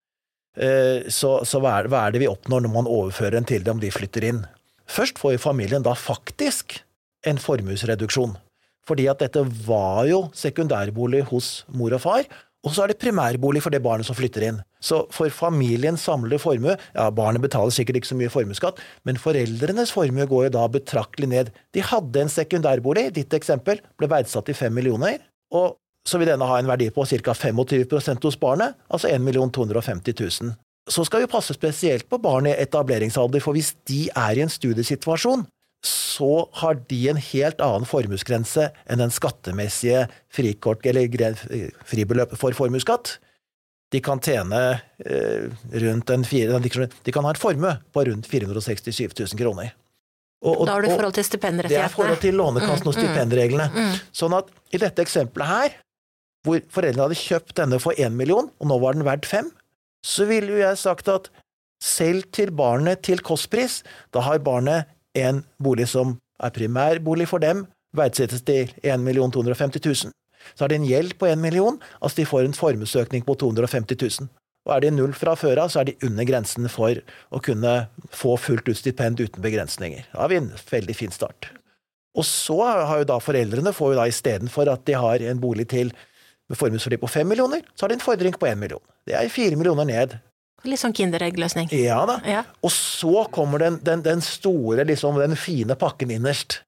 Eh, 0.53 1.09
så, 1.09 1.35
så 1.47 1.61
hva, 1.61 1.79
er, 1.79 1.89
hva, 1.89 2.05
er, 2.05 2.15
det 2.15 2.23
vi 2.23 2.29
oppnår 2.29 2.65
når 2.65 2.73
man 2.73 2.89
overfører 2.89 3.39
en 3.39 3.49
til 3.49 3.65
dem, 3.65 3.81
de 3.81 3.91
flytter 3.93 4.25
inn? 4.29 4.43
Først 4.89 5.19
får 5.21 5.37
jo 5.37 5.45
familien 5.47 5.85
da 5.85 5.95
faktisk 5.97 6.79
en 7.27 7.39
formuesreduksjon. 7.41 8.35
Fordi 8.87 9.07
at 9.11 9.21
dette 9.23 9.43
var 9.67 10.03
jo 10.09 10.25
sekundærbolig 10.35 11.23
hos 11.29 11.63
mor 11.71 11.95
og 11.95 12.03
far, 12.03 12.27
og 12.63 12.71
så 12.71 12.85
er 12.85 12.93
det 12.93 13.01
primærbolig 13.01 13.59
for 13.63 13.75
det 13.75 13.81
barnet 13.83 14.07
som 14.07 14.15
flytter 14.15 14.45
inn. 14.47 14.59
Så 14.83 15.01
for 15.11 15.31
familiens 15.35 16.03
samlede 16.07 16.39
formue 16.39 16.77
Ja, 16.95 17.09
barnet 17.11 17.43
betaler 17.43 17.75
sikkert 17.75 17.99
ikke 17.99 18.11
så 18.13 18.17
mye 18.19 18.31
formuesskatt, 18.31 18.79
men 19.03 19.19
foreldrenes 19.19 19.91
formue 19.95 20.27
går 20.29 20.47
jo 20.47 20.53
da 20.55 20.65
betraktelig 20.71 21.29
ned. 21.31 21.51
De 21.75 21.83
hadde 21.83 22.23
en 22.23 22.31
sekundærbolig, 22.31 23.09
ditt 23.19 23.35
eksempel, 23.35 23.83
ble 23.99 24.11
verdsatt 24.11 24.47
til 24.47 24.55
5 24.55 24.75
millioner, 24.79 25.19
og 25.51 25.75
så 26.07 26.19
vil 26.19 26.31
denne 26.31 26.47
ha 26.47 26.59
en 26.59 26.67
verdi 26.67 26.89
på 26.91 27.05
ca. 27.07 27.35
25% 27.35 28.27
hos 28.27 28.39
barnet, 28.39 28.75
altså 28.91 29.11
1 29.11 29.27
250 29.55 30.15
000. 30.43 30.55
Så 30.91 31.05
skal 31.07 31.23
vi 31.23 31.31
passe 31.31 31.55
spesielt 31.55 32.09
på 32.11 32.19
barn 32.19 32.47
i 32.47 32.55
etableringsalder, 32.59 33.39
for 33.43 33.55
hvis 33.55 33.71
de 33.87 34.09
er 34.11 34.39
i 34.39 34.43
en 34.43 34.51
studiesituasjon, 34.51 35.45
så 35.83 36.47
har 36.61 36.79
de 36.87 36.99
en 37.11 37.19
helt 37.19 37.61
annen 37.63 37.85
formuesgrense 37.87 38.69
enn 38.87 39.01
den 39.03 39.11
skattemessige 39.11 40.05
frikort, 40.31 40.85
eller 40.87 41.35
fribeløpet 41.89 42.39
for 42.39 42.55
formuesskatt. 42.55 43.17
De 43.93 43.99
kan 44.01 44.21
tjene 44.23 44.61
eh, 45.05 45.51
rundt 45.83 46.09
en 46.09 46.23
fire, 46.25 46.59
De 46.59 47.13
kan 47.13 47.27
ha 47.27 47.33
en 47.33 47.39
formue 47.39 47.75
på 47.93 48.05
rundt 48.07 48.29
467 48.31 49.19
000 49.19 49.39
kroner. 49.39 49.73
Og, 50.43 50.57
og, 50.57 50.65
da 50.67 50.75
har 50.75 50.83
du 50.83 50.91
forhold 50.91 51.15
til 51.15 51.27
stipendrettighetene? 51.27 51.87
Det 51.87 51.91
er 51.91 51.93
forhold 51.93 52.19
til 52.23 52.35
Lånekassen 52.35 52.87
og 52.89 52.95
mm, 52.95 52.99
mm, 52.99 53.03
stipendreglene. 53.03 53.67
Mm, 53.71 53.91
mm. 53.91 53.99
Sånn 54.15 54.35
at 54.35 54.49
i 54.75 54.81
dette 54.81 55.05
eksempelet 55.05 55.51
her, 55.51 55.77
hvor 56.43 56.63
foreldrene 56.73 57.05
hadde 57.05 57.19
kjøpt 57.19 57.55
denne 57.59 57.79
for 57.79 57.99
én 57.99 58.17
million, 58.19 58.49
og 58.59 58.67
nå 58.71 58.79
var 58.83 58.97
den 58.97 59.07
verdt 59.07 59.29
fem, 59.29 59.51
så 60.03 60.27
ville 60.27 60.51
jo 60.51 60.59
jeg 60.59 60.81
sagt 60.81 61.11
at 61.11 61.29
selv 61.83 62.27
til 62.35 62.51
barnet 62.55 63.03
til 63.07 63.23
kostpris, 63.23 63.81
da 64.15 64.23
har 64.27 64.43
barnet 64.43 64.91
en 65.17 65.43
bolig 65.61 65.87
som 65.91 66.17
er 66.43 66.53
primærbolig 66.55 67.27
for 67.29 67.43
dem, 67.43 67.65
verdsettes 67.95 68.41
til 68.45 68.71
1 68.83 69.03
250 69.05 69.81
000. 69.85 70.13
Så 70.55 70.63
har 70.63 70.69
de 70.69 70.75
en 70.75 70.87
gjeld 70.87 71.17
på 71.19 71.27
1 71.29 71.39
million, 71.39 71.79
altså 72.01 72.21
de 72.21 72.25
får 72.25 72.47
en 72.47 72.57
formuesøkning 72.57 73.25
på 73.25 73.35
250 73.35 73.97
000. 74.21 74.29
Og 74.63 74.75
er 74.75 74.85
de 74.85 74.93
null 74.95 75.13
fra 75.15 75.35
før 75.35 75.65
av, 75.65 75.71
så 75.71 75.81
er 75.81 75.91
de 75.91 75.97
under 76.07 76.27
grensen 76.27 76.69
for 76.71 76.99
å 77.31 77.41
kunne 77.43 77.73
få 78.15 78.37
fullt 78.39 78.69
ut 78.69 78.79
stipend 78.79 79.19
uten 79.19 79.43
begrensninger. 79.43 80.07
Da 80.13 80.23
har 80.23 80.31
vi 80.31 80.39
en 80.39 80.51
veldig 80.71 80.95
fin 80.95 81.11
start. 81.11 81.51
Og 82.15 82.25
så 82.27 82.59
har 82.63 83.01
jo 83.01 83.09
da 83.09 83.19
foreldrene 83.23 83.73
får 83.75 83.93
jo 83.93 83.99
da 83.99 84.07
istedenfor 84.07 84.69
at 84.71 84.85
de 84.87 84.95
har 84.99 85.23
en 85.25 85.41
bolig 85.41 85.67
til 85.73 85.91
med 86.51 86.59
formuesverdi 86.59 86.99
på 87.01 87.09
5 87.09 87.27
millioner, 87.27 87.63
så 87.73 87.85
har 87.85 87.91
de 87.91 87.97
en 87.97 88.03
fordring 88.03 88.35
på 88.39 88.47
1 88.47 88.59
million. 88.59 88.83
Det 89.07 89.15
er 89.17 89.31
4 89.31 89.57
millioner 89.59 89.87
ned 89.87 90.15
Litt 90.63 90.79
sånn 90.79 90.95
Kinderegg-løsning. 90.95 91.71
Ja 91.75 92.03
da. 92.07 92.19
Ja. 92.27 92.43
Og 92.63 92.71
så 92.71 93.25
kommer 93.35 93.59
den, 93.59 93.79
den, 93.83 94.03
den 94.05 94.23
store, 94.23 94.85
liksom, 94.87 95.19
den 95.19 95.35
fine 95.39 95.75
pakken 95.79 96.13
innerst. 96.15 96.61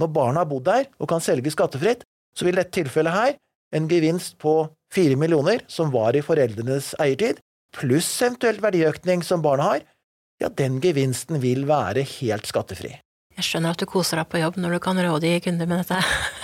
Når 0.00 0.12
barna 0.14 0.42
har 0.42 0.48
bodd 0.48 0.64
der 0.70 0.88
og 0.98 1.10
kan 1.10 1.20
selge 1.22 1.52
skattefritt, 1.52 2.06
så 2.32 2.48
vil 2.48 2.56
dette 2.56 2.72
tilfellet 2.78 3.12
her 3.12 3.34
en 3.76 3.88
gevinst 3.88 4.38
på 4.40 4.54
fire 4.92 5.16
millioner, 5.20 5.62
som 5.68 5.92
var 5.92 6.16
i 6.16 6.24
foreldrenes 6.24 6.92
eiertid, 7.00 7.40
pluss 7.76 8.08
eventuelt 8.24 8.60
verdiøkning 8.64 9.24
som 9.24 9.44
barna 9.44 9.68
har, 9.70 9.84
ja, 10.42 10.48
den 10.48 10.80
gevinsten 10.82 11.40
vil 11.42 11.64
være 11.68 12.04
helt 12.18 12.48
skattefri. 12.48 12.96
Jeg 13.36 13.46
skjønner 13.46 13.72
at 13.72 13.80
du 13.80 13.88
koser 13.88 14.20
deg 14.20 14.28
på 14.28 14.42
jobb 14.42 14.58
når 14.60 14.76
du 14.76 14.82
kan 14.84 14.98
rådgi 15.00 15.38
kunder 15.46 15.68
med 15.70 15.84
dette. 15.84 16.00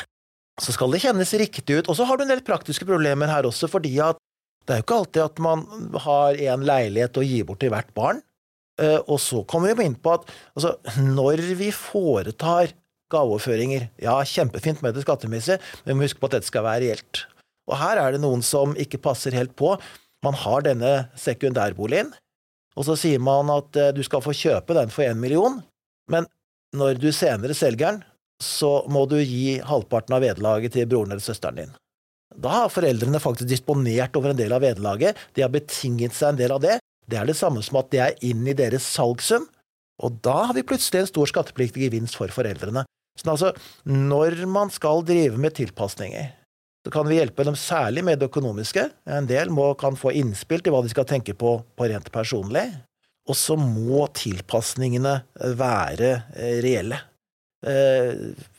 så 0.65 0.75
skal 0.75 0.95
det 0.95 1.03
kjennes 1.05 1.35
riktig 1.41 1.81
ut. 1.81 1.91
Og 1.91 1.99
så 1.99 2.07
har 2.09 2.17
du 2.17 2.25
en 2.25 2.33
del 2.33 2.45
praktiske 2.47 2.89
problemer 2.89 3.31
her 3.31 3.49
også, 3.49 3.69
fordi 3.71 3.99
at 4.05 4.21
det 4.69 4.75
er 4.75 4.83
jo 4.83 4.85
ikke 4.85 4.99
alltid 5.01 5.23
at 5.25 5.39
man 5.41 5.63
har 6.05 6.39
en 6.53 6.65
leilighet 6.69 7.17
å 7.17 7.25
gi 7.25 7.41
bort 7.49 7.63
til 7.65 7.73
hvert 7.73 7.89
barn. 7.97 8.21
Eh, 8.79 8.99
og 9.09 9.17
så 9.23 9.41
kommer 9.49 9.73
vi 9.79 9.87
inn 9.89 9.97
på 9.97 10.13
at 10.19 10.29
altså, 10.53 10.75
når 11.01 11.41
vi 11.57 11.71
foretar 11.73 12.75
gaveoverføringer, 13.09 13.89
ja, 14.05 14.19
kjempefint 14.29 14.83
med 14.85 14.93
det 14.93 15.07
skattemessige, 15.07 15.57
men 15.87 16.05
huske 16.05 16.21
på 16.21 16.29
at 16.29 16.37
dette 16.37 16.51
skal 16.51 16.67
være 16.67 16.85
reelt. 16.85 17.25
Og 17.69 17.79
her 17.81 18.01
er 18.01 18.13
det 18.13 18.21
noen 18.21 18.45
som 18.45 18.77
ikke 18.81 19.01
passer 19.01 19.33
helt 19.37 19.55
på. 19.57 19.73
Man 20.25 20.37
har 20.37 20.67
denne 20.67 20.93
sekundærboligen, 21.17 22.13
og 22.77 22.87
så 22.87 22.99
sier 22.99 23.23
man 23.25 23.49
at 23.55 23.81
eh, 23.81 23.95
du 23.97 24.05
skal 24.05 24.21
få 24.25 24.37
kjøpe 24.37 24.77
den 24.77 24.93
for 24.93 25.09
én 25.09 25.19
million, 25.19 25.63
men 26.13 26.29
når 26.77 27.01
du 27.01 27.09
senere 27.17 27.57
selger 27.57 27.87
den, 27.87 28.03
så 28.45 28.85
må 28.93 29.09
du 29.09 29.17
gi 29.19 29.59
halvparten 29.65 30.15
av 30.15 30.23
vederlaget 30.23 30.77
til 30.77 30.87
broren 30.91 31.17
eller 31.17 31.25
søsteren 31.25 31.65
din. 31.65 31.73
Da 32.37 32.65
har 32.65 32.73
foreldrene 32.73 33.21
faktisk 33.23 33.49
disponert 33.49 34.17
over 34.19 34.33
en 34.33 34.41
del 34.41 34.53
av 34.53 34.65
vederlaget, 34.65 35.17
de 35.35 35.45
har 35.45 35.53
betinget 35.53 36.17
seg 36.17 36.35
en 36.35 36.41
del 36.43 36.55
av 36.55 36.63
det. 36.65 36.79
Det 37.09 37.17
er 37.17 37.29
det 37.29 37.39
samme 37.39 37.63
som 37.65 37.81
at 37.81 37.89
det 37.93 38.03
er 38.05 38.19
inn 38.27 38.45
i 38.47 38.57
deres 38.57 38.85
salgssum, 38.85 39.47
og 40.05 40.19
da 40.23 40.37
har 40.51 40.55
vi 40.55 40.67
plutselig 40.67 41.03
en 41.03 41.11
stor 41.11 41.31
skattepliktig 41.31 41.89
gevinst 41.89 42.19
for 42.19 42.31
foreldrene. 42.31 42.85
Så 43.19 43.33
altså, 43.33 43.53
når 43.89 44.45
man 44.47 44.71
skal 44.71 45.03
drive 45.07 45.41
med 45.41 45.57
tilpasninger, 45.57 46.29
så 46.87 46.93
kan 46.95 47.09
vi 47.09 47.19
hjelpe 47.19 47.45
dem 47.45 47.57
særlig 47.59 48.05
med 48.07 48.21
det 48.21 48.29
økonomiske. 48.31 48.85
En 49.11 49.27
del 49.27 49.51
må, 49.51 49.73
kan 49.81 49.99
få 49.99 50.13
innspill 50.15 50.63
til 50.63 50.73
hva 50.73 50.85
de 50.85 50.93
skal 50.93 51.09
tenke 51.09 51.35
på, 51.35 51.57
på 51.75 51.89
rent 51.91 52.13
personlig. 52.15 52.69
Og 53.29 53.37
så 53.37 53.59
må 53.61 54.07
tilpasningene 54.17 55.19
være 55.59 56.13
eh, 56.33 56.61
reelle. 56.65 57.03
Eh, 57.67 58.13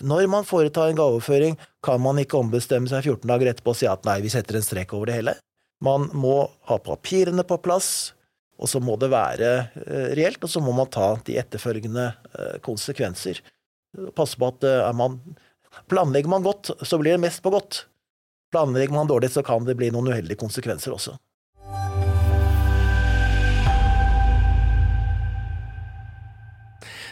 når 0.04 0.28
man 0.32 0.48
foretar 0.48 0.90
en 0.90 0.98
gaveoverføring, 1.00 1.56
kan 1.86 2.02
man 2.04 2.20
ikke 2.20 2.40
ombestemme 2.40 2.92
seg 2.92 3.06
14 3.06 3.30
dager 3.32 3.52
etterpå 3.54 3.72
og 3.72 3.80
si 3.80 3.88
at 3.88 4.04
nei, 4.08 4.20
vi 4.26 4.32
setter 4.34 4.60
en 4.60 4.66
strek 4.66 4.96
over 4.96 5.10
det 5.10 5.20
hele. 5.20 5.36
Man 5.84 6.10
må 6.18 6.42
ha 6.68 6.80
papirene 6.84 7.46
på 7.48 7.60
plass, 7.64 8.12
og 8.60 8.68
så 8.68 8.82
må 8.84 8.98
det 9.00 9.12
være 9.14 9.52
eh, 9.86 10.10
reelt, 10.20 10.44
og 10.44 10.52
så 10.52 10.64
må 10.64 10.76
man 10.76 10.92
ta 10.92 11.14
de 11.26 11.38
etterfølgende 11.40 12.10
eh, 12.10 12.58
konsekvenser. 12.66 13.40
Passe 14.18 14.38
på 14.38 14.52
at 14.52 14.66
man 14.94 15.22
Planlegger 15.90 16.30
man 16.30 16.42
godt, 16.44 16.72
så 16.82 16.98
blir 16.98 17.14
det 17.14 17.22
mest 17.22 17.44
på 17.46 17.52
godt. 17.54 17.84
Planlegger 18.54 18.94
man 18.94 19.10
dårlig, 19.10 19.30
så 19.32 19.44
kan 19.46 19.66
det 19.68 19.76
bli 19.78 19.92
noen 19.94 20.10
uheldige 20.10 20.40
konsekvenser 20.42 20.96
også. 20.96 21.14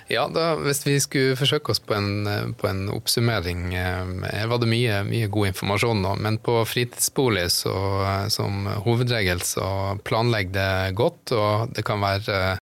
Ja, 0.07 0.29
da, 0.31 0.53
hvis 0.63 0.85
vi 0.87 0.95
skulle 1.03 1.35
forsøke 1.35 1.73
oss 1.73 1.81
på 1.83 1.95
en, 1.97 2.53
på 2.55 2.67
en 2.69 2.85
oppsummering, 2.95 3.73
eh, 3.75 4.45
var 4.47 4.61
det 4.61 4.69
mye, 4.71 5.01
mye, 5.03 5.27
god 5.27 5.49
informasjon 5.49 5.99
nå. 6.03 6.13
Men 6.23 6.39
på 6.39 6.61
fritidsbolig 6.63 7.49
så, 7.51 7.75
som 8.31 8.69
hovedregel 8.85 9.43
så 9.43 9.97
planlegg 10.07 10.53
det 10.55 10.95
godt, 10.95 11.33
og 11.35 11.75
det 11.75 11.83
kan 11.87 11.99
være 12.05 12.37
eh, 12.53 12.63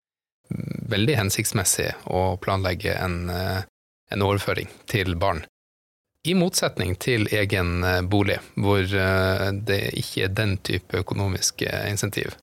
veldig 0.93 1.17
hensiktsmessig 1.19 1.89
å 2.07 2.37
planlegge 2.39 2.95
en, 2.95 3.25
eh, 3.33 3.65
en 4.15 4.23
overføring 4.23 4.71
til 4.87 5.17
barn. 5.19 5.43
I 6.23 6.37
motsetning 6.39 6.95
til 7.03 7.27
egen 7.35 7.83
bolig, 8.07 8.37
hvor 8.55 8.85
det 8.87 9.79
ikke 9.99 10.21
er 10.23 10.31
den 10.31 10.53
type 10.63 11.01
økonomiske 11.01 11.67
insentiv. 11.89 12.37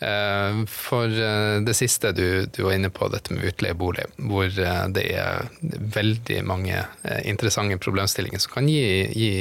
Eh, 0.00 0.64
for 0.66 1.04
eh, 1.04 1.60
det 1.60 1.74
siste 1.76 2.12
du, 2.12 2.46
du, 2.46 2.62
var 2.62 2.72
inne 2.72 2.90
på, 2.90 3.08
dette 3.12 3.34
med 3.36 3.44
utleiebolig, 3.44 4.06
hvor 4.16 4.46
eh, 4.48 4.84
det 4.96 5.04
er 5.12 5.50
veldig 5.96 6.38
mange 6.48 6.84
interessante 7.28 7.76
problemstillinger 7.80 8.40
som 8.40 8.54
kan 8.54 8.70
gi, 8.70 9.04
gi 9.12 9.32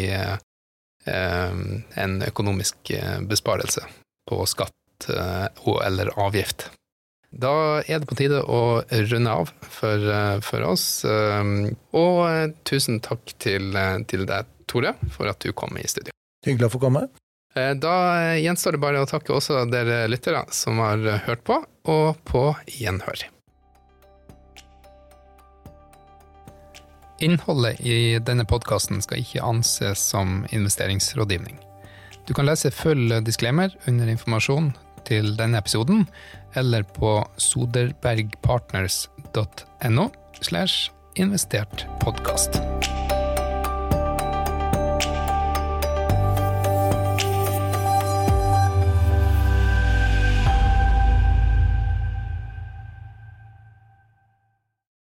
en 1.09 2.17
økonomisk 2.21 2.91
besparelse 3.25 3.85
på 4.29 4.43
skatt 4.51 5.07
og 5.63 5.79
eller 5.81 6.11
avgift. 6.19 6.67
Da 7.31 7.79
er 7.79 8.01
det 8.01 8.09
på 8.09 8.17
tide 8.19 8.41
å 8.43 8.83
runde 8.83 9.31
av 9.31 9.53
for, 9.63 10.05
for 10.45 10.67
oss. 10.67 10.85
Og 11.07 12.53
tusen 12.67 12.99
takk 13.05 13.33
til, 13.41 13.71
til 14.11 14.27
deg, 14.29 14.51
Tore, 14.69 14.93
for 15.15 15.31
at 15.31 15.39
du 15.41 15.55
kom 15.55 15.79
i 15.79 15.87
studio. 15.89 16.13
Hyggelig 16.45 16.67
å 16.67 16.75
få 16.75 16.83
komme. 16.83 17.07
Eh, 17.55 17.75
Da 17.75 17.93
gjenstår 18.37 18.71
det 18.71 18.77
bare 18.83 19.01
å 19.01 19.05
takke 19.09 19.33
også 19.33 19.65
dere 19.71 20.07
lyttere 20.11 20.43
som 20.53 20.77
har 20.83 20.97
hørt 21.25 21.43
på, 21.47 21.55
og 21.89 22.17
på 22.29 22.43
gjenhør. 22.79 23.19
Innholdet 27.19 27.81
i 27.83 28.15
denne 28.23 28.45
podkasten 28.47 29.01
skal 29.03 29.19
ikke 29.19 29.43
anses 29.43 29.99
som 29.99 30.45
investeringsrådgivning. 30.55 31.59
Du 32.27 32.33
kan 32.37 32.45
lese 32.47 32.71
full 32.71 33.09
disclaimer 33.25 33.69
under 33.89 34.07
informasjon 34.07 34.73
til 35.09 35.35
denne 35.39 35.57
episoden, 35.59 36.07
eller 36.55 36.83
på 36.95 37.27
soderbergpartners.no 37.41 40.05
slash 40.39 40.91
investert 41.19 41.85
podkast. 41.99 42.61